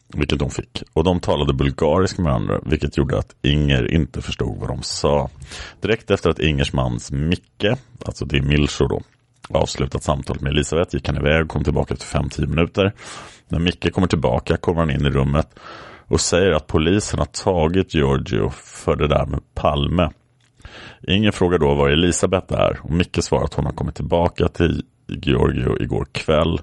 [0.07, 0.83] vilket hon fick.
[0.93, 5.29] Och de talade bulgarisk med varandra, vilket gjorde att Inger inte förstod vad de sa.
[5.81, 9.01] Direkt efter att Ingers mans Micke, alltså det är Milcho då,
[9.55, 12.93] avslutat samtalet med Elisabeth gick han iväg och kom tillbaka efter 5-10 minuter.
[13.47, 15.59] När Micke kommer tillbaka kommer han in i rummet
[16.07, 20.09] och säger att polisen har tagit Giorgio för det där med Palme.
[21.07, 24.83] Ingen frågar då var Elisabeth är och Micke svarar att hon har kommit tillbaka till
[25.07, 26.59] Giorgio igår kväll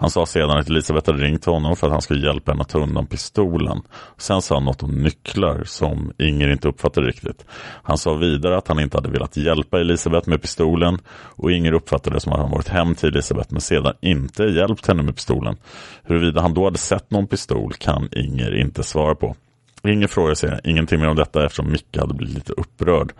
[0.00, 2.68] han sa sedan att Elisabeth hade ringt honom för att han skulle hjälpa henne att
[2.68, 3.82] ta undan pistolen.
[4.16, 7.44] Sen sa han något om nycklar som Inger inte uppfattade riktigt.
[7.82, 12.16] Han sa vidare att han inte hade velat hjälpa Elisabeth med pistolen och Inger uppfattade
[12.16, 15.56] det som att han varit hem till Elisabeth men sedan inte hjälpt henne med pistolen.
[16.02, 19.36] Huruvida han då hade sett någon pistol kan Inger inte svara på.
[19.84, 23.12] Inger frågade sig ingenting mer om detta eftersom Micke hade blivit lite upprörd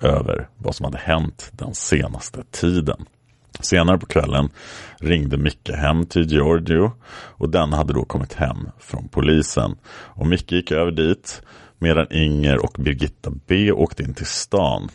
[0.00, 3.06] över vad som hade hänt den senaste tiden.
[3.60, 4.48] Senare på kvällen
[5.00, 9.76] ringde Micke hem till Giorgio och den hade då kommit hem från polisen.
[9.88, 11.42] Och Micke gick över dit
[11.78, 14.88] medan Inger och Birgitta B åkte in till stan.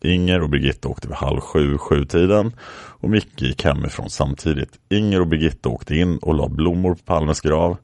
[0.00, 2.52] Inger och Birgitta åkte vid halv sju, sjutiden
[3.00, 4.70] och Micke gick hemifrån samtidigt.
[4.88, 7.76] Inger och Birgitta åkte in och la blommor på Palmes grav.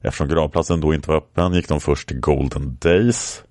[0.00, 3.42] Eftersom gravplatsen då inte var öppen gick de först till Golden Days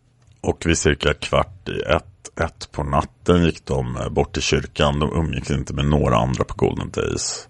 [0.42, 5.00] och vid cirka kvart i ett ett på natten gick de eh, bort till kyrkan.
[5.00, 7.48] De umgicks inte med några andra på Golden Days.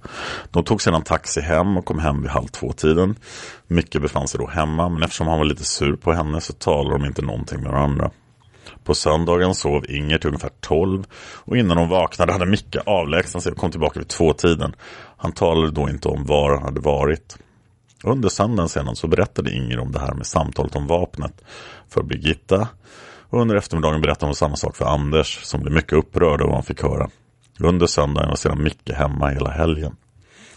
[0.52, 3.16] De tog sedan taxi hem och kom hem vid halv två-tiden.
[3.68, 6.98] Micke befann sig då hemma, men eftersom han var lite sur på henne så talade
[6.98, 8.12] de inte någonting med varandra.
[8.84, 11.06] På söndagen sov Inger till ungefär tolv
[11.36, 14.76] och innan hon vaknade hade Micke avlägsnat sig och kom tillbaka vid två-tiden.
[15.18, 17.38] Han talade då inte om var han hade varit.
[18.04, 21.42] Under söndagen sedan så berättade Inger om det här med samtalet om vapnet
[21.90, 22.68] för Birgitta
[23.32, 26.56] och under eftermiddagen berättade hon samma sak för Anders som blev mycket upprörd av vad
[26.56, 27.10] han fick höra.
[27.60, 29.96] Under söndagen var sedan Micke hemma hela helgen.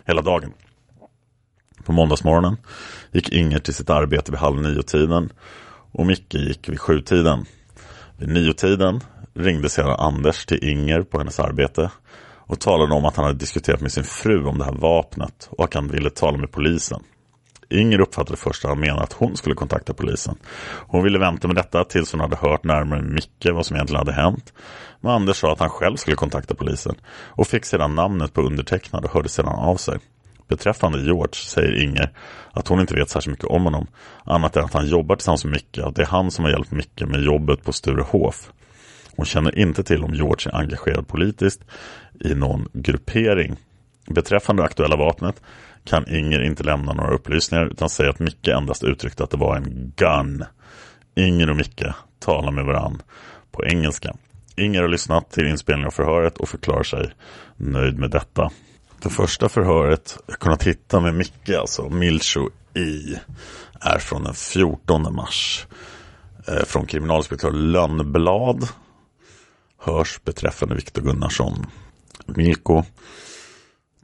[0.04, 0.52] Hela dagen.
[1.84, 2.56] På måndagsmorgonen
[3.12, 5.32] gick Inger till sitt arbete vid halv nio-tiden
[5.92, 7.44] och Micke gick vid sju-tiden.
[8.16, 9.00] Vid nio-tiden
[9.34, 11.90] ringde sedan Anders till Inger på hennes arbete
[12.46, 15.64] och talade om att han hade diskuterat med sin fru om det här vapnet och
[15.64, 17.02] att han ville tala med polisen.
[17.80, 20.36] Inger uppfattade först att han menade att hon skulle kontakta polisen.
[20.86, 24.12] Hon ville vänta med detta tills hon hade hört närmare Micke vad som egentligen hade
[24.12, 24.52] hänt.
[25.00, 26.94] Men Anders sa att han själv skulle kontakta polisen
[27.26, 29.98] och fick sedan namnet på undertecknad och hörde sedan av sig.
[30.48, 32.10] Beträffande George säger Inger
[32.52, 33.86] att hon inte vet särskilt mycket om honom.
[34.24, 36.52] Annat än att han jobbar tillsammans med Micke och att det är han som har
[36.52, 38.52] hjälpt Micke med jobbet på Sturehof.
[39.16, 41.60] Hon känner inte till om George är engagerad politiskt
[42.20, 43.56] i någon gruppering.
[44.06, 45.42] Beträffande det aktuella vapnet
[45.85, 49.57] kan Inger inte lämna några upplysningar utan säger att Micke endast uttryckte att det var
[49.57, 50.45] en gun.
[51.14, 51.85] Inger och Micke
[52.18, 53.03] talar med varann
[53.53, 54.14] på engelska.
[54.57, 57.12] Inger har lyssnat till inspelningen av förhöret och förklarar sig
[57.57, 58.51] nöjd med detta.
[59.03, 63.18] Det första förhöret jag kunnat hitta med Micke, alltså Milcho i,
[63.80, 65.66] är från den 14 mars.
[66.49, 68.68] Eh, från kriminalinspektör Lönnblad.
[69.78, 71.66] Hörs beträffande Viktor Gunnarsson.
[72.26, 72.85] Milko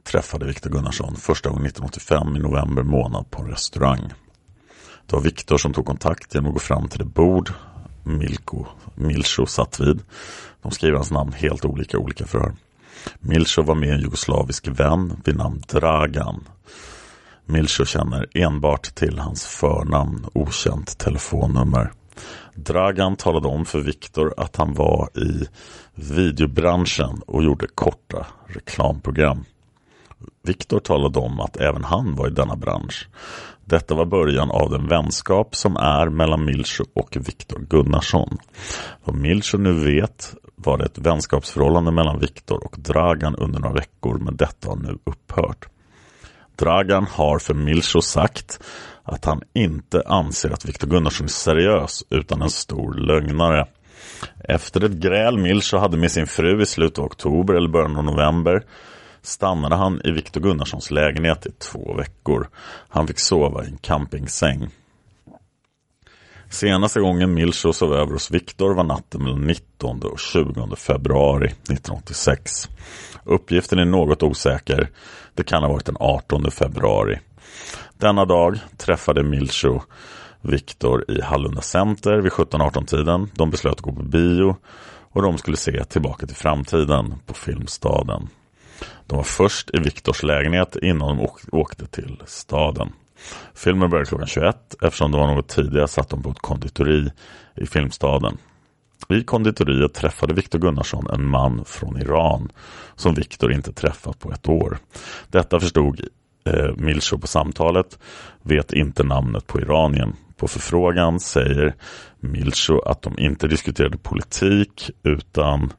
[0.03, 4.13] träffade Viktor Gunnarsson första gången 1985 i november månad på en restaurang.
[5.05, 7.51] Det var Viktor som tog kontakt genom att gå fram till det bord
[8.03, 9.99] Milko, Milcho satt vid.
[10.61, 12.55] De skriver hans namn helt olika olika förhör.
[13.19, 16.47] Milcho var med en jugoslavisk vän vid namn Dragan.
[17.45, 21.91] Milcho känner enbart till hans förnamn, okänt telefonnummer.
[22.55, 25.47] Dragan talade om för Viktor att han var i
[25.95, 29.45] videobranschen och gjorde korta reklamprogram.
[30.43, 33.07] Viktor talade om att även han var i denna bransch.
[33.65, 38.37] Detta var början av den vänskap som är mellan Milcho och Viktor Gunnarsson.
[39.03, 44.19] Vad Milcho nu vet var det ett vänskapsförhållande mellan Viktor och Dragan under några veckor
[44.19, 45.67] men detta har nu upphört.
[46.55, 48.59] Dragan har för Milcho sagt
[49.03, 53.67] att han inte anser att Viktor Gunnarsson är seriös utan en stor lögnare.
[54.43, 58.03] Efter ett gräl Milcho hade med sin fru i slutet av oktober eller början av
[58.03, 58.63] november
[59.21, 62.49] stannade han i Viktor Gunnarssons lägenhet i två veckor.
[62.89, 64.69] Han fick sova i en campingsäng.
[66.49, 72.69] Senaste gången Milcho sov över hos Viktor var natten mellan 19 och 20 februari 1986.
[73.23, 74.89] Uppgiften är något osäker.
[75.35, 77.19] Det kan ha varit den 18 februari.
[77.97, 79.79] Denna dag träffade Milcho
[80.41, 83.29] Viktor i Hallunda Center vid 17-18-tiden.
[83.33, 84.55] De beslöt att gå på bio
[85.11, 88.29] och de skulle se Tillbaka till framtiden på Filmstaden.
[89.11, 92.89] De var först i Viktors lägenhet innan de åkte till staden.
[93.53, 94.75] Filmen började klockan 21.
[94.81, 97.11] Eftersom det var något tidigare satt de på ett konditori
[97.55, 98.37] i Filmstaden.
[99.09, 102.51] I konditoriet träffade Viktor Gunnarsson en man från Iran
[102.95, 104.77] som Viktor inte träffat på ett år.
[105.27, 106.01] Detta förstod
[106.45, 107.99] eh, Milcho på samtalet,
[108.41, 110.13] vet inte namnet på iranien.
[110.37, 111.75] På förfrågan säger
[112.19, 115.73] Milcho att de inte diskuterade politik utan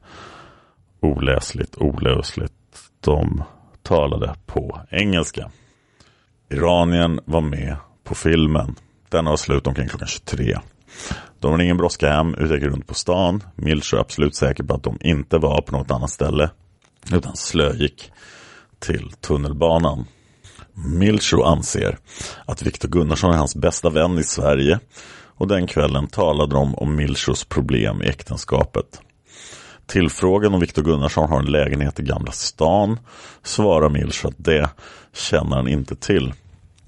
[1.01, 2.53] oläsligt, olösligt.
[3.03, 3.43] De
[3.83, 5.51] talade på engelska.
[6.49, 8.75] Iranien var med på filmen.
[9.09, 10.59] Den var slut omkring klockan 23.
[11.39, 13.43] De har ingen brådska hem utan gick runt på stan.
[13.55, 16.49] Milch är absolut säker på att de inte var på något annat ställe
[17.11, 18.11] utan slögick
[18.79, 20.05] till tunnelbanan.
[20.73, 21.97] Milcho anser
[22.45, 24.79] att Viktor Gunnarsson är hans bästa vän i Sverige
[25.35, 29.01] och den kvällen talade de om Milchos problem i äktenskapet.
[29.85, 32.99] Tillfrågan om Viktor Gunnarsson har en lägenhet i Gamla stan
[33.43, 34.69] svarar Milch att det
[35.13, 36.33] känner han inte till.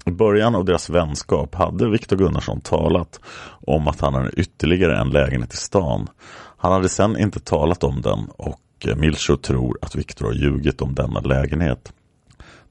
[0.04, 3.20] I början av deras vänskap hade Viktor Gunnarsson talat
[3.66, 6.08] om att han hade ytterligare en lägenhet i stan.
[6.56, 10.94] Han hade sedan inte talat om den och Milcho tror att Viktor har ljugit om
[10.94, 11.92] denna lägenhet.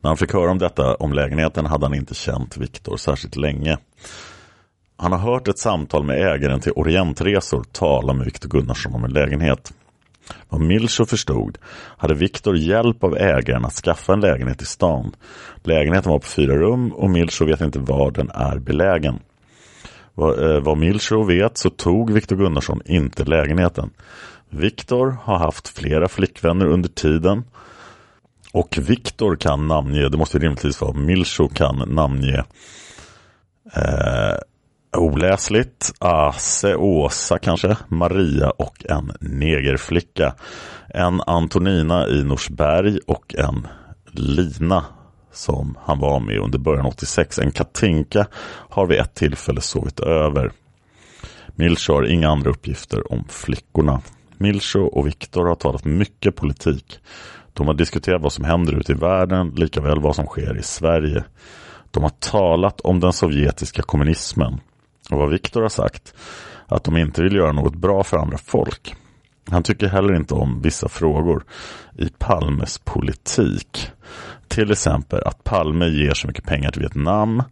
[0.01, 3.78] När han fick höra om detta om lägenheten hade han inte känt Viktor särskilt länge.
[4.97, 9.13] Han har hört ett samtal med ägaren till Orientresor tala med Viktor Gunnarsson om en
[9.13, 9.73] lägenhet.
[10.49, 11.57] Vad Milcho förstod
[11.97, 15.15] hade Viktor hjälp av ägaren att skaffa en lägenhet i stan.
[15.63, 19.19] Lägenheten var på fyra rum och Milcho vet inte var den är belägen.
[20.13, 23.89] Vad, eh, vad Milcho vet så tog Viktor Gunnarsson inte lägenheten.
[24.49, 27.43] Viktor har haft flera flickvänner under tiden
[28.51, 32.43] och Viktor kan namnge, det måste rimligtvis vara Milcho kan namnge
[33.73, 34.38] eh,
[34.98, 35.93] oläsligt.
[36.00, 40.34] Ase, Åsa kanske, Maria och en negerflicka.
[40.88, 43.68] En Antonina i Norsberg och en
[44.12, 44.84] Lina
[45.32, 47.39] som han var med under början 86.
[47.39, 48.28] En Katinka
[48.70, 50.52] har vid ett tillfälle sovit över.
[51.56, 54.02] Milcho har inga andra uppgifter om flickorna.
[54.38, 57.00] Milcho och Viktor har talat mycket politik.
[57.54, 61.24] De har diskuterat vad som händer ute i världen, likaväl vad som sker i Sverige.
[61.91, 64.60] De har talat om den sovjetiska kommunismen.
[65.12, 66.14] Och vad Viktor har sagt,
[66.68, 68.95] att de inte vill göra något bra för andra folk.
[69.49, 71.43] Han tycker heller inte om vissa frågor
[71.97, 73.91] i Palmes politik.
[74.47, 77.43] Till exempel att Palme ger så mycket pengar till Vietnam.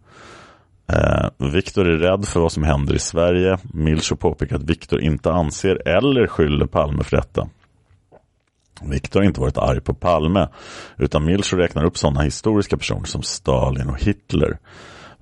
[0.92, 3.58] Eh, Viktor är rädd för vad som händer i Sverige.
[3.62, 7.48] Milcho påpekar att Viktor inte anser eller skyller Palme för detta.
[8.82, 10.48] Viktor har inte varit arg på Palme
[10.98, 14.58] utan Milcho räknar upp sådana historiska personer som Stalin och Hitler.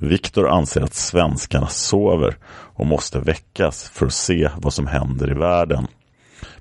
[0.02, 2.36] Viktor anser att svenskarna sover
[2.74, 5.86] och måste väckas för att se vad som händer i världen.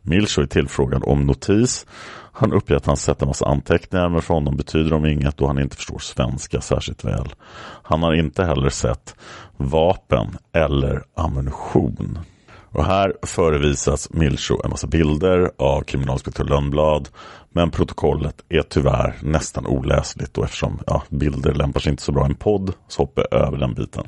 [0.02, 1.86] Milcho är tillfrågad om notis.
[2.34, 5.48] Han uppger att han sett en massa anteckningar men för honom betyder de inget då
[5.48, 7.34] han inte förstår svenska särskilt väl.
[7.84, 9.16] Han har inte heller sett
[9.58, 12.20] vapen eller ammunition.
[12.72, 17.10] Och här förevisas Milcho en massa bilder av kriminalinspektör Lönnblad.
[17.50, 22.24] Men protokollet är tyvärr nästan oläsligt och eftersom ja, bilder lämpar sig inte så bra
[22.24, 24.08] i en podd så hoppar jag över den biten.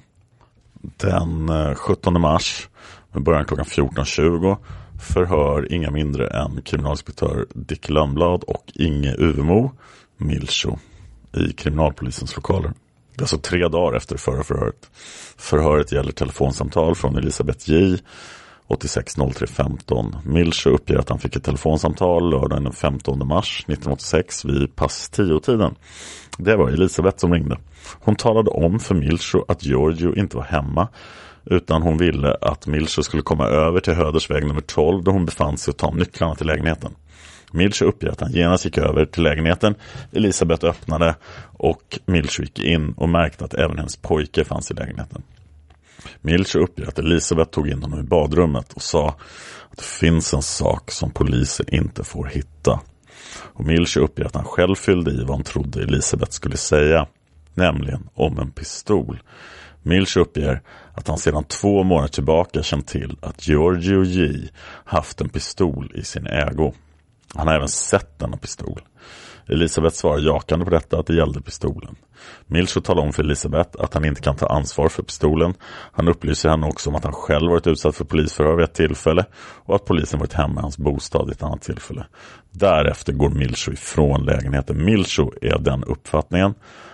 [0.81, 2.69] Den eh, 17 mars
[3.11, 4.57] med början klockan 14.20
[5.01, 9.71] förhör inga mindre än kriminalinspektör Dick Lönnblad och Inge Uvemo
[10.17, 10.77] Milcho
[11.37, 12.71] i kriminalpolisens lokaler.
[13.15, 14.91] Det är alltså tre dagar efter förra förhöret.
[15.37, 17.97] Förhöret gäller telefonsamtal från Elisabeth J
[18.73, 20.15] 860315.
[20.25, 25.75] Milcho uppger att han fick ett telefonsamtal lördagen den 15 mars 1986 vid pass 10-tiden.
[26.37, 27.57] Det var Elisabeth som ringde.
[27.99, 30.87] Hon talade om för Milcho att Giorgio inte var hemma
[31.45, 35.57] utan hon ville att Milcho skulle komma över till Hödersväg nummer 12 där hon befann
[35.57, 36.91] sig och ta nycklarna till lägenheten.
[37.51, 39.75] Milcho uppger att han genast gick över till lägenheten.
[40.11, 41.15] Elisabeth öppnade
[41.57, 45.23] och Milcho gick in och märkte att även hennes pojke fanns i lägenheten.
[46.21, 49.09] Milch uppger att Elisabeth tog in honom i badrummet och sa
[49.69, 52.79] att det finns en sak som polisen inte får hitta.
[53.35, 57.07] Och Milch uppger att han själv fyllde i vad han trodde Elisabeth skulle säga,
[57.53, 59.19] nämligen om en pistol.
[59.81, 60.61] Milch uppger
[60.93, 64.49] att han sedan två månader tillbaka känt till att Giorgio J
[64.85, 66.73] haft en pistol i sin ägo.
[67.35, 68.81] Han har även sett denna pistol.
[69.47, 71.95] Elisabeth svarar jakande på detta att det gällde pistolen.
[72.47, 75.53] Milcho talar om för Elisabeth att han inte kan ta ansvar för pistolen.
[75.91, 79.25] Han upplyser henne också om att han själv varit utsatt för polisförhör vid ett tillfälle
[79.65, 82.05] och att polisen varit hemma i hans bostad vid ett annat tillfälle.
[82.51, 84.85] Därefter går Milcho ifrån lägenheten.
[84.85, 86.53] Milcho är av den uppfattningen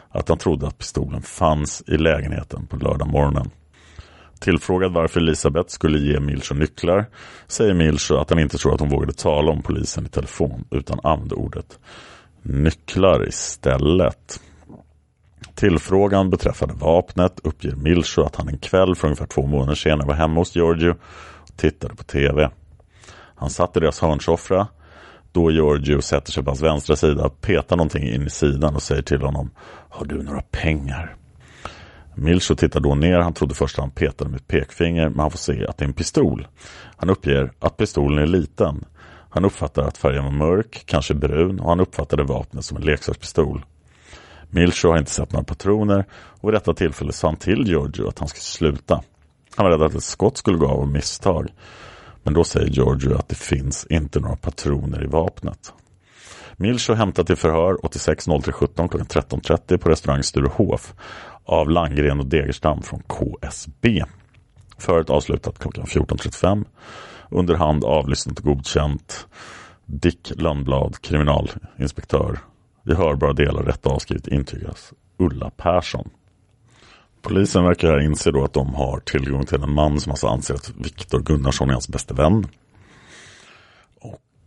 [0.09, 3.49] att han trodde att pistolen fanns i lägenheten på lördag morgonen.
[4.39, 7.05] Tillfrågad varför Elisabeth skulle ge Milcho nycklar
[7.47, 10.99] säger Milcho att han inte tror att hon vågade tala om polisen i telefon utan
[11.03, 11.79] använde ordet
[12.41, 14.39] nycklar istället.
[15.55, 20.15] Tillfrågan beträffande vapnet uppger Milcho att han en kväll för ungefär två månader senare var
[20.15, 20.95] hemma hos Giorgio
[21.41, 22.49] och tittade på TV.
[23.35, 24.67] Han satt i deras hörnsoffra
[25.31, 29.01] då Giorgio sätter sig på hans vänstra sida, petar någonting in i sidan och säger
[29.01, 29.51] till honom
[29.89, 31.15] Har du några pengar?
[32.19, 33.19] Milcho tittar då ner.
[33.19, 35.83] Han trodde först att han petade med ett pekfinger, men han får se att det
[35.85, 36.47] är en pistol.
[36.97, 38.85] Han uppger att pistolen är liten.
[39.29, 43.65] Han uppfattar att färgen var mörk, kanske brun, och han uppfattade vapnet som en leksakspistol.
[44.49, 48.19] Milcho har inte sett några patroner och vid detta tillfälle sa han till Giorgio att
[48.19, 49.01] han skulle sluta.
[49.55, 51.47] Han var rädd att ett skott skulle gå av av misstag.
[52.23, 55.73] Men då säger Giorgio att det finns inte några patroner i vapnet.
[56.57, 60.93] Milcho hämtar till förhör 86.03.17 klockan 13.30 på restaurang Sturehof
[61.49, 64.03] av Langgren och Degerstam från KSB.
[64.77, 66.65] Föret avslutat klockan 14.35.
[67.29, 69.27] Under hand avlyssnat och godkänt.
[69.85, 72.39] Dick Lundblad, kriminalinspektör.
[72.89, 76.09] I hörbara delar rätt avskrivet intygas alltså Ulla Persson.
[77.21, 80.53] Polisen verkar här inse då att de har tillgång till en man som alltså anser
[80.53, 82.47] att Viktor Gunnarsson är hans bästa vän.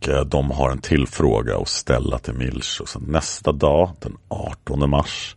[0.03, 2.81] Och eh, de har en till fråga att ställa till Milch.
[2.81, 5.35] Och sen nästa dag, den 18 mars,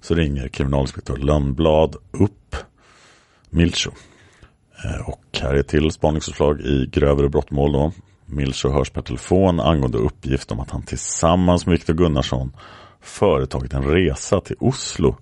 [0.00, 2.56] så ringer kriminalinspektör Lönnblad upp
[3.50, 3.90] Milcho.
[4.84, 7.92] Eh, och här är till spaningsförslag i grövre brottmål då.
[8.26, 12.56] Milcho hörs per telefon angående uppgift om att han tillsammans med Viktor Gunnarsson
[13.00, 15.16] företagit en resa till Oslo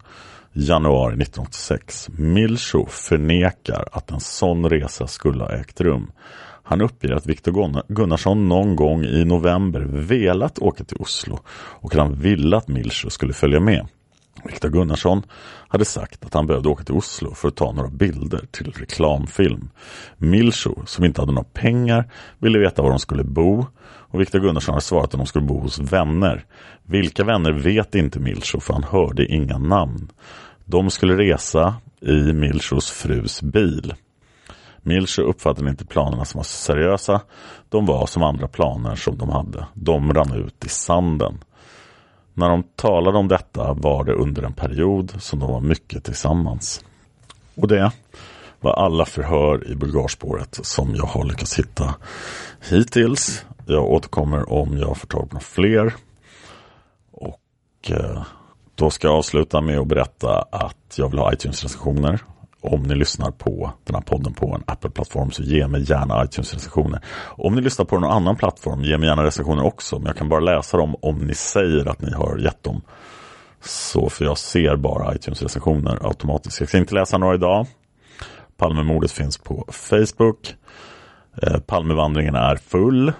[0.53, 2.09] januari 1986.
[2.09, 6.11] Milcho förnekar att en sån resa skulle ha ägt rum.
[6.69, 12.01] Han uppger att Viktor Gunnarsson någon gång i november velat åka till Oslo och att
[12.01, 13.87] han ville att Milcho skulle följa med.
[14.45, 15.23] Viktor Gunnarsson
[15.69, 19.69] hade sagt att han behövde åka till Oslo för att ta några bilder till reklamfilm.
[20.19, 24.73] Milcho, som inte hade några pengar, ville veta var de skulle bo och Viktor Gunnarsson
[24.73, 26.45] hade svarat att de skulle bo hos vänner.
[26.83, 30.09] Vilka vänner vet inte Milcho för han hörde inga namn.
[30.65, 33.95] De skulle resa i Milchos frus bil.
[34.87, 37.21] Milcho uppfattade inte planerna som var seriösa.
[37.69, 39.67] De var som andra planer som de hade.
[39.75, 41.45] De rann ut i sanden.
[42.35, 46.85] När de talade om detta var det under en period som de var mycket tillsammans.
[47.55, 47.93] Och det
[48.61, 51.95] var alla förhör i bulgarspåret som jag har lyckats hitta
[52.71, 53.45] hittills.
[53.67, 55.95] Jag återkommer om jag får tag på några fler.
[57.11, 58.23] Och eh,
[58.75, 62.19] då ska jag avsluta med att berätta att jag vill ha iTunes-recensioner
[62.61, 67.01] om ni lyssnar på den här podden på en Apple-plattform så ge mig gärna iTunes-recensioner.
[67.27, 69.99] Om ni lyssnar på någon annan plattform, ge mig gärna recensioner också.
[69.99, 72.83] Men jag kan bara läsa dem om ni säger att ni har gett dem.
[73.61, 76.61] Så för jag ser bara iTunes-recensioner automatiskt.
[76.61, 77.67] Jag ska inte läsa några idag.
[78.57, 80.55] Palmemordet finns på Facebook.
[81.43, 83.13] Eh, Palmevandringen är full.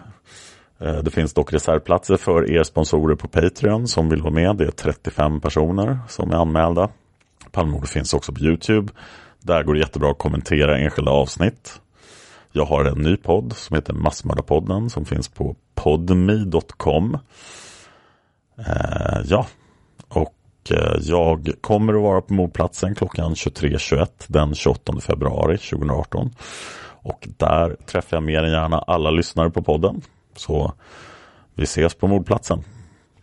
[0.79, 4.57] Eh, det finns dock reservplatser för er sponsorer på Patreon som vill vara med.
[4.57, 6.89] Det är 35 personer som är anmälda.
[7.53, 8.93] Palmemordet finns också på Youtube.
[9.47, 11.81] Där går det jättebra att kommentera enskilda avsnitt.
[12.53, 17.19] Jag har en ny podd som heter Massmördarpodden som finns på podmi.com.
[18.59, 19.47] Eh, ja,
[20.09, 20.35] och
[20.71, 26.31] eh, jag kommer att vara på mordplatsen klockan 23.21 den 28 februari 2018.
[27.03, 30.03] Och där träffar jag mer än gärna alla lyssnare på podden.
[30.37, 30.73] Så
[31.55, 32.65] vi ses på mordplatsen.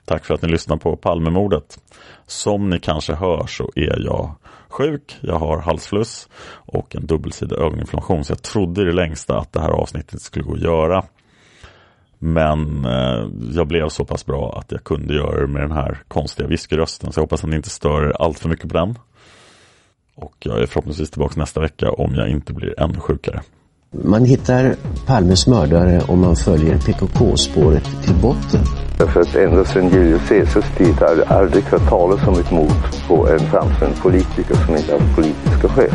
[0.05, 1.79] Tack för att ni lyssnar på Palmemordet.
[2.25, 4.35] Som ni kanske hör så är jag
[4.69, 6.29] sjuk, jag har halsfluss
[6.65, 8.23] och en dubbelsidig ögoninflammation.
[8.23, 11.03] Så jag trodde i det längsta att det här avsnittet skulle gå att göra.
[12.19, 15.97] Men eh, jag blev så pass bra att jag kunde göra det med den här
[16.07, 17.11] konstiga viskrösten.
[17.11, 18.95] Så jag hoppas att ni inte stör allt för mycket på den.
[20.15, 23.41] Och jag är förhoppningsvis tillbaka nästa vecka om jag inte blir ännu sjukare.
[24.01, 24.75] Man hittar
[25.05, 28.61] Palmes mördare om man följer PKK-spåret till botten.
[28.97, 33.07] Därför att ända sedan Julius Caesars tid har det aldrig hört talas om ett mord
[33.07, 35.91] på en framstående politiker som inte hade politiska skäl.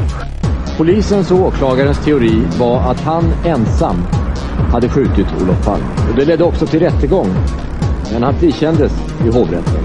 [0.77, 3.97] Polisens och åklagarens teori var att han ensam
[4.73, 5.87] hade skjutit Olof Palme.
[6.11, 7.29] Och det ledde också till rättegång.
[8.13, 8.93] Men han frikändes
[9.25, 9.85] i hovrätten.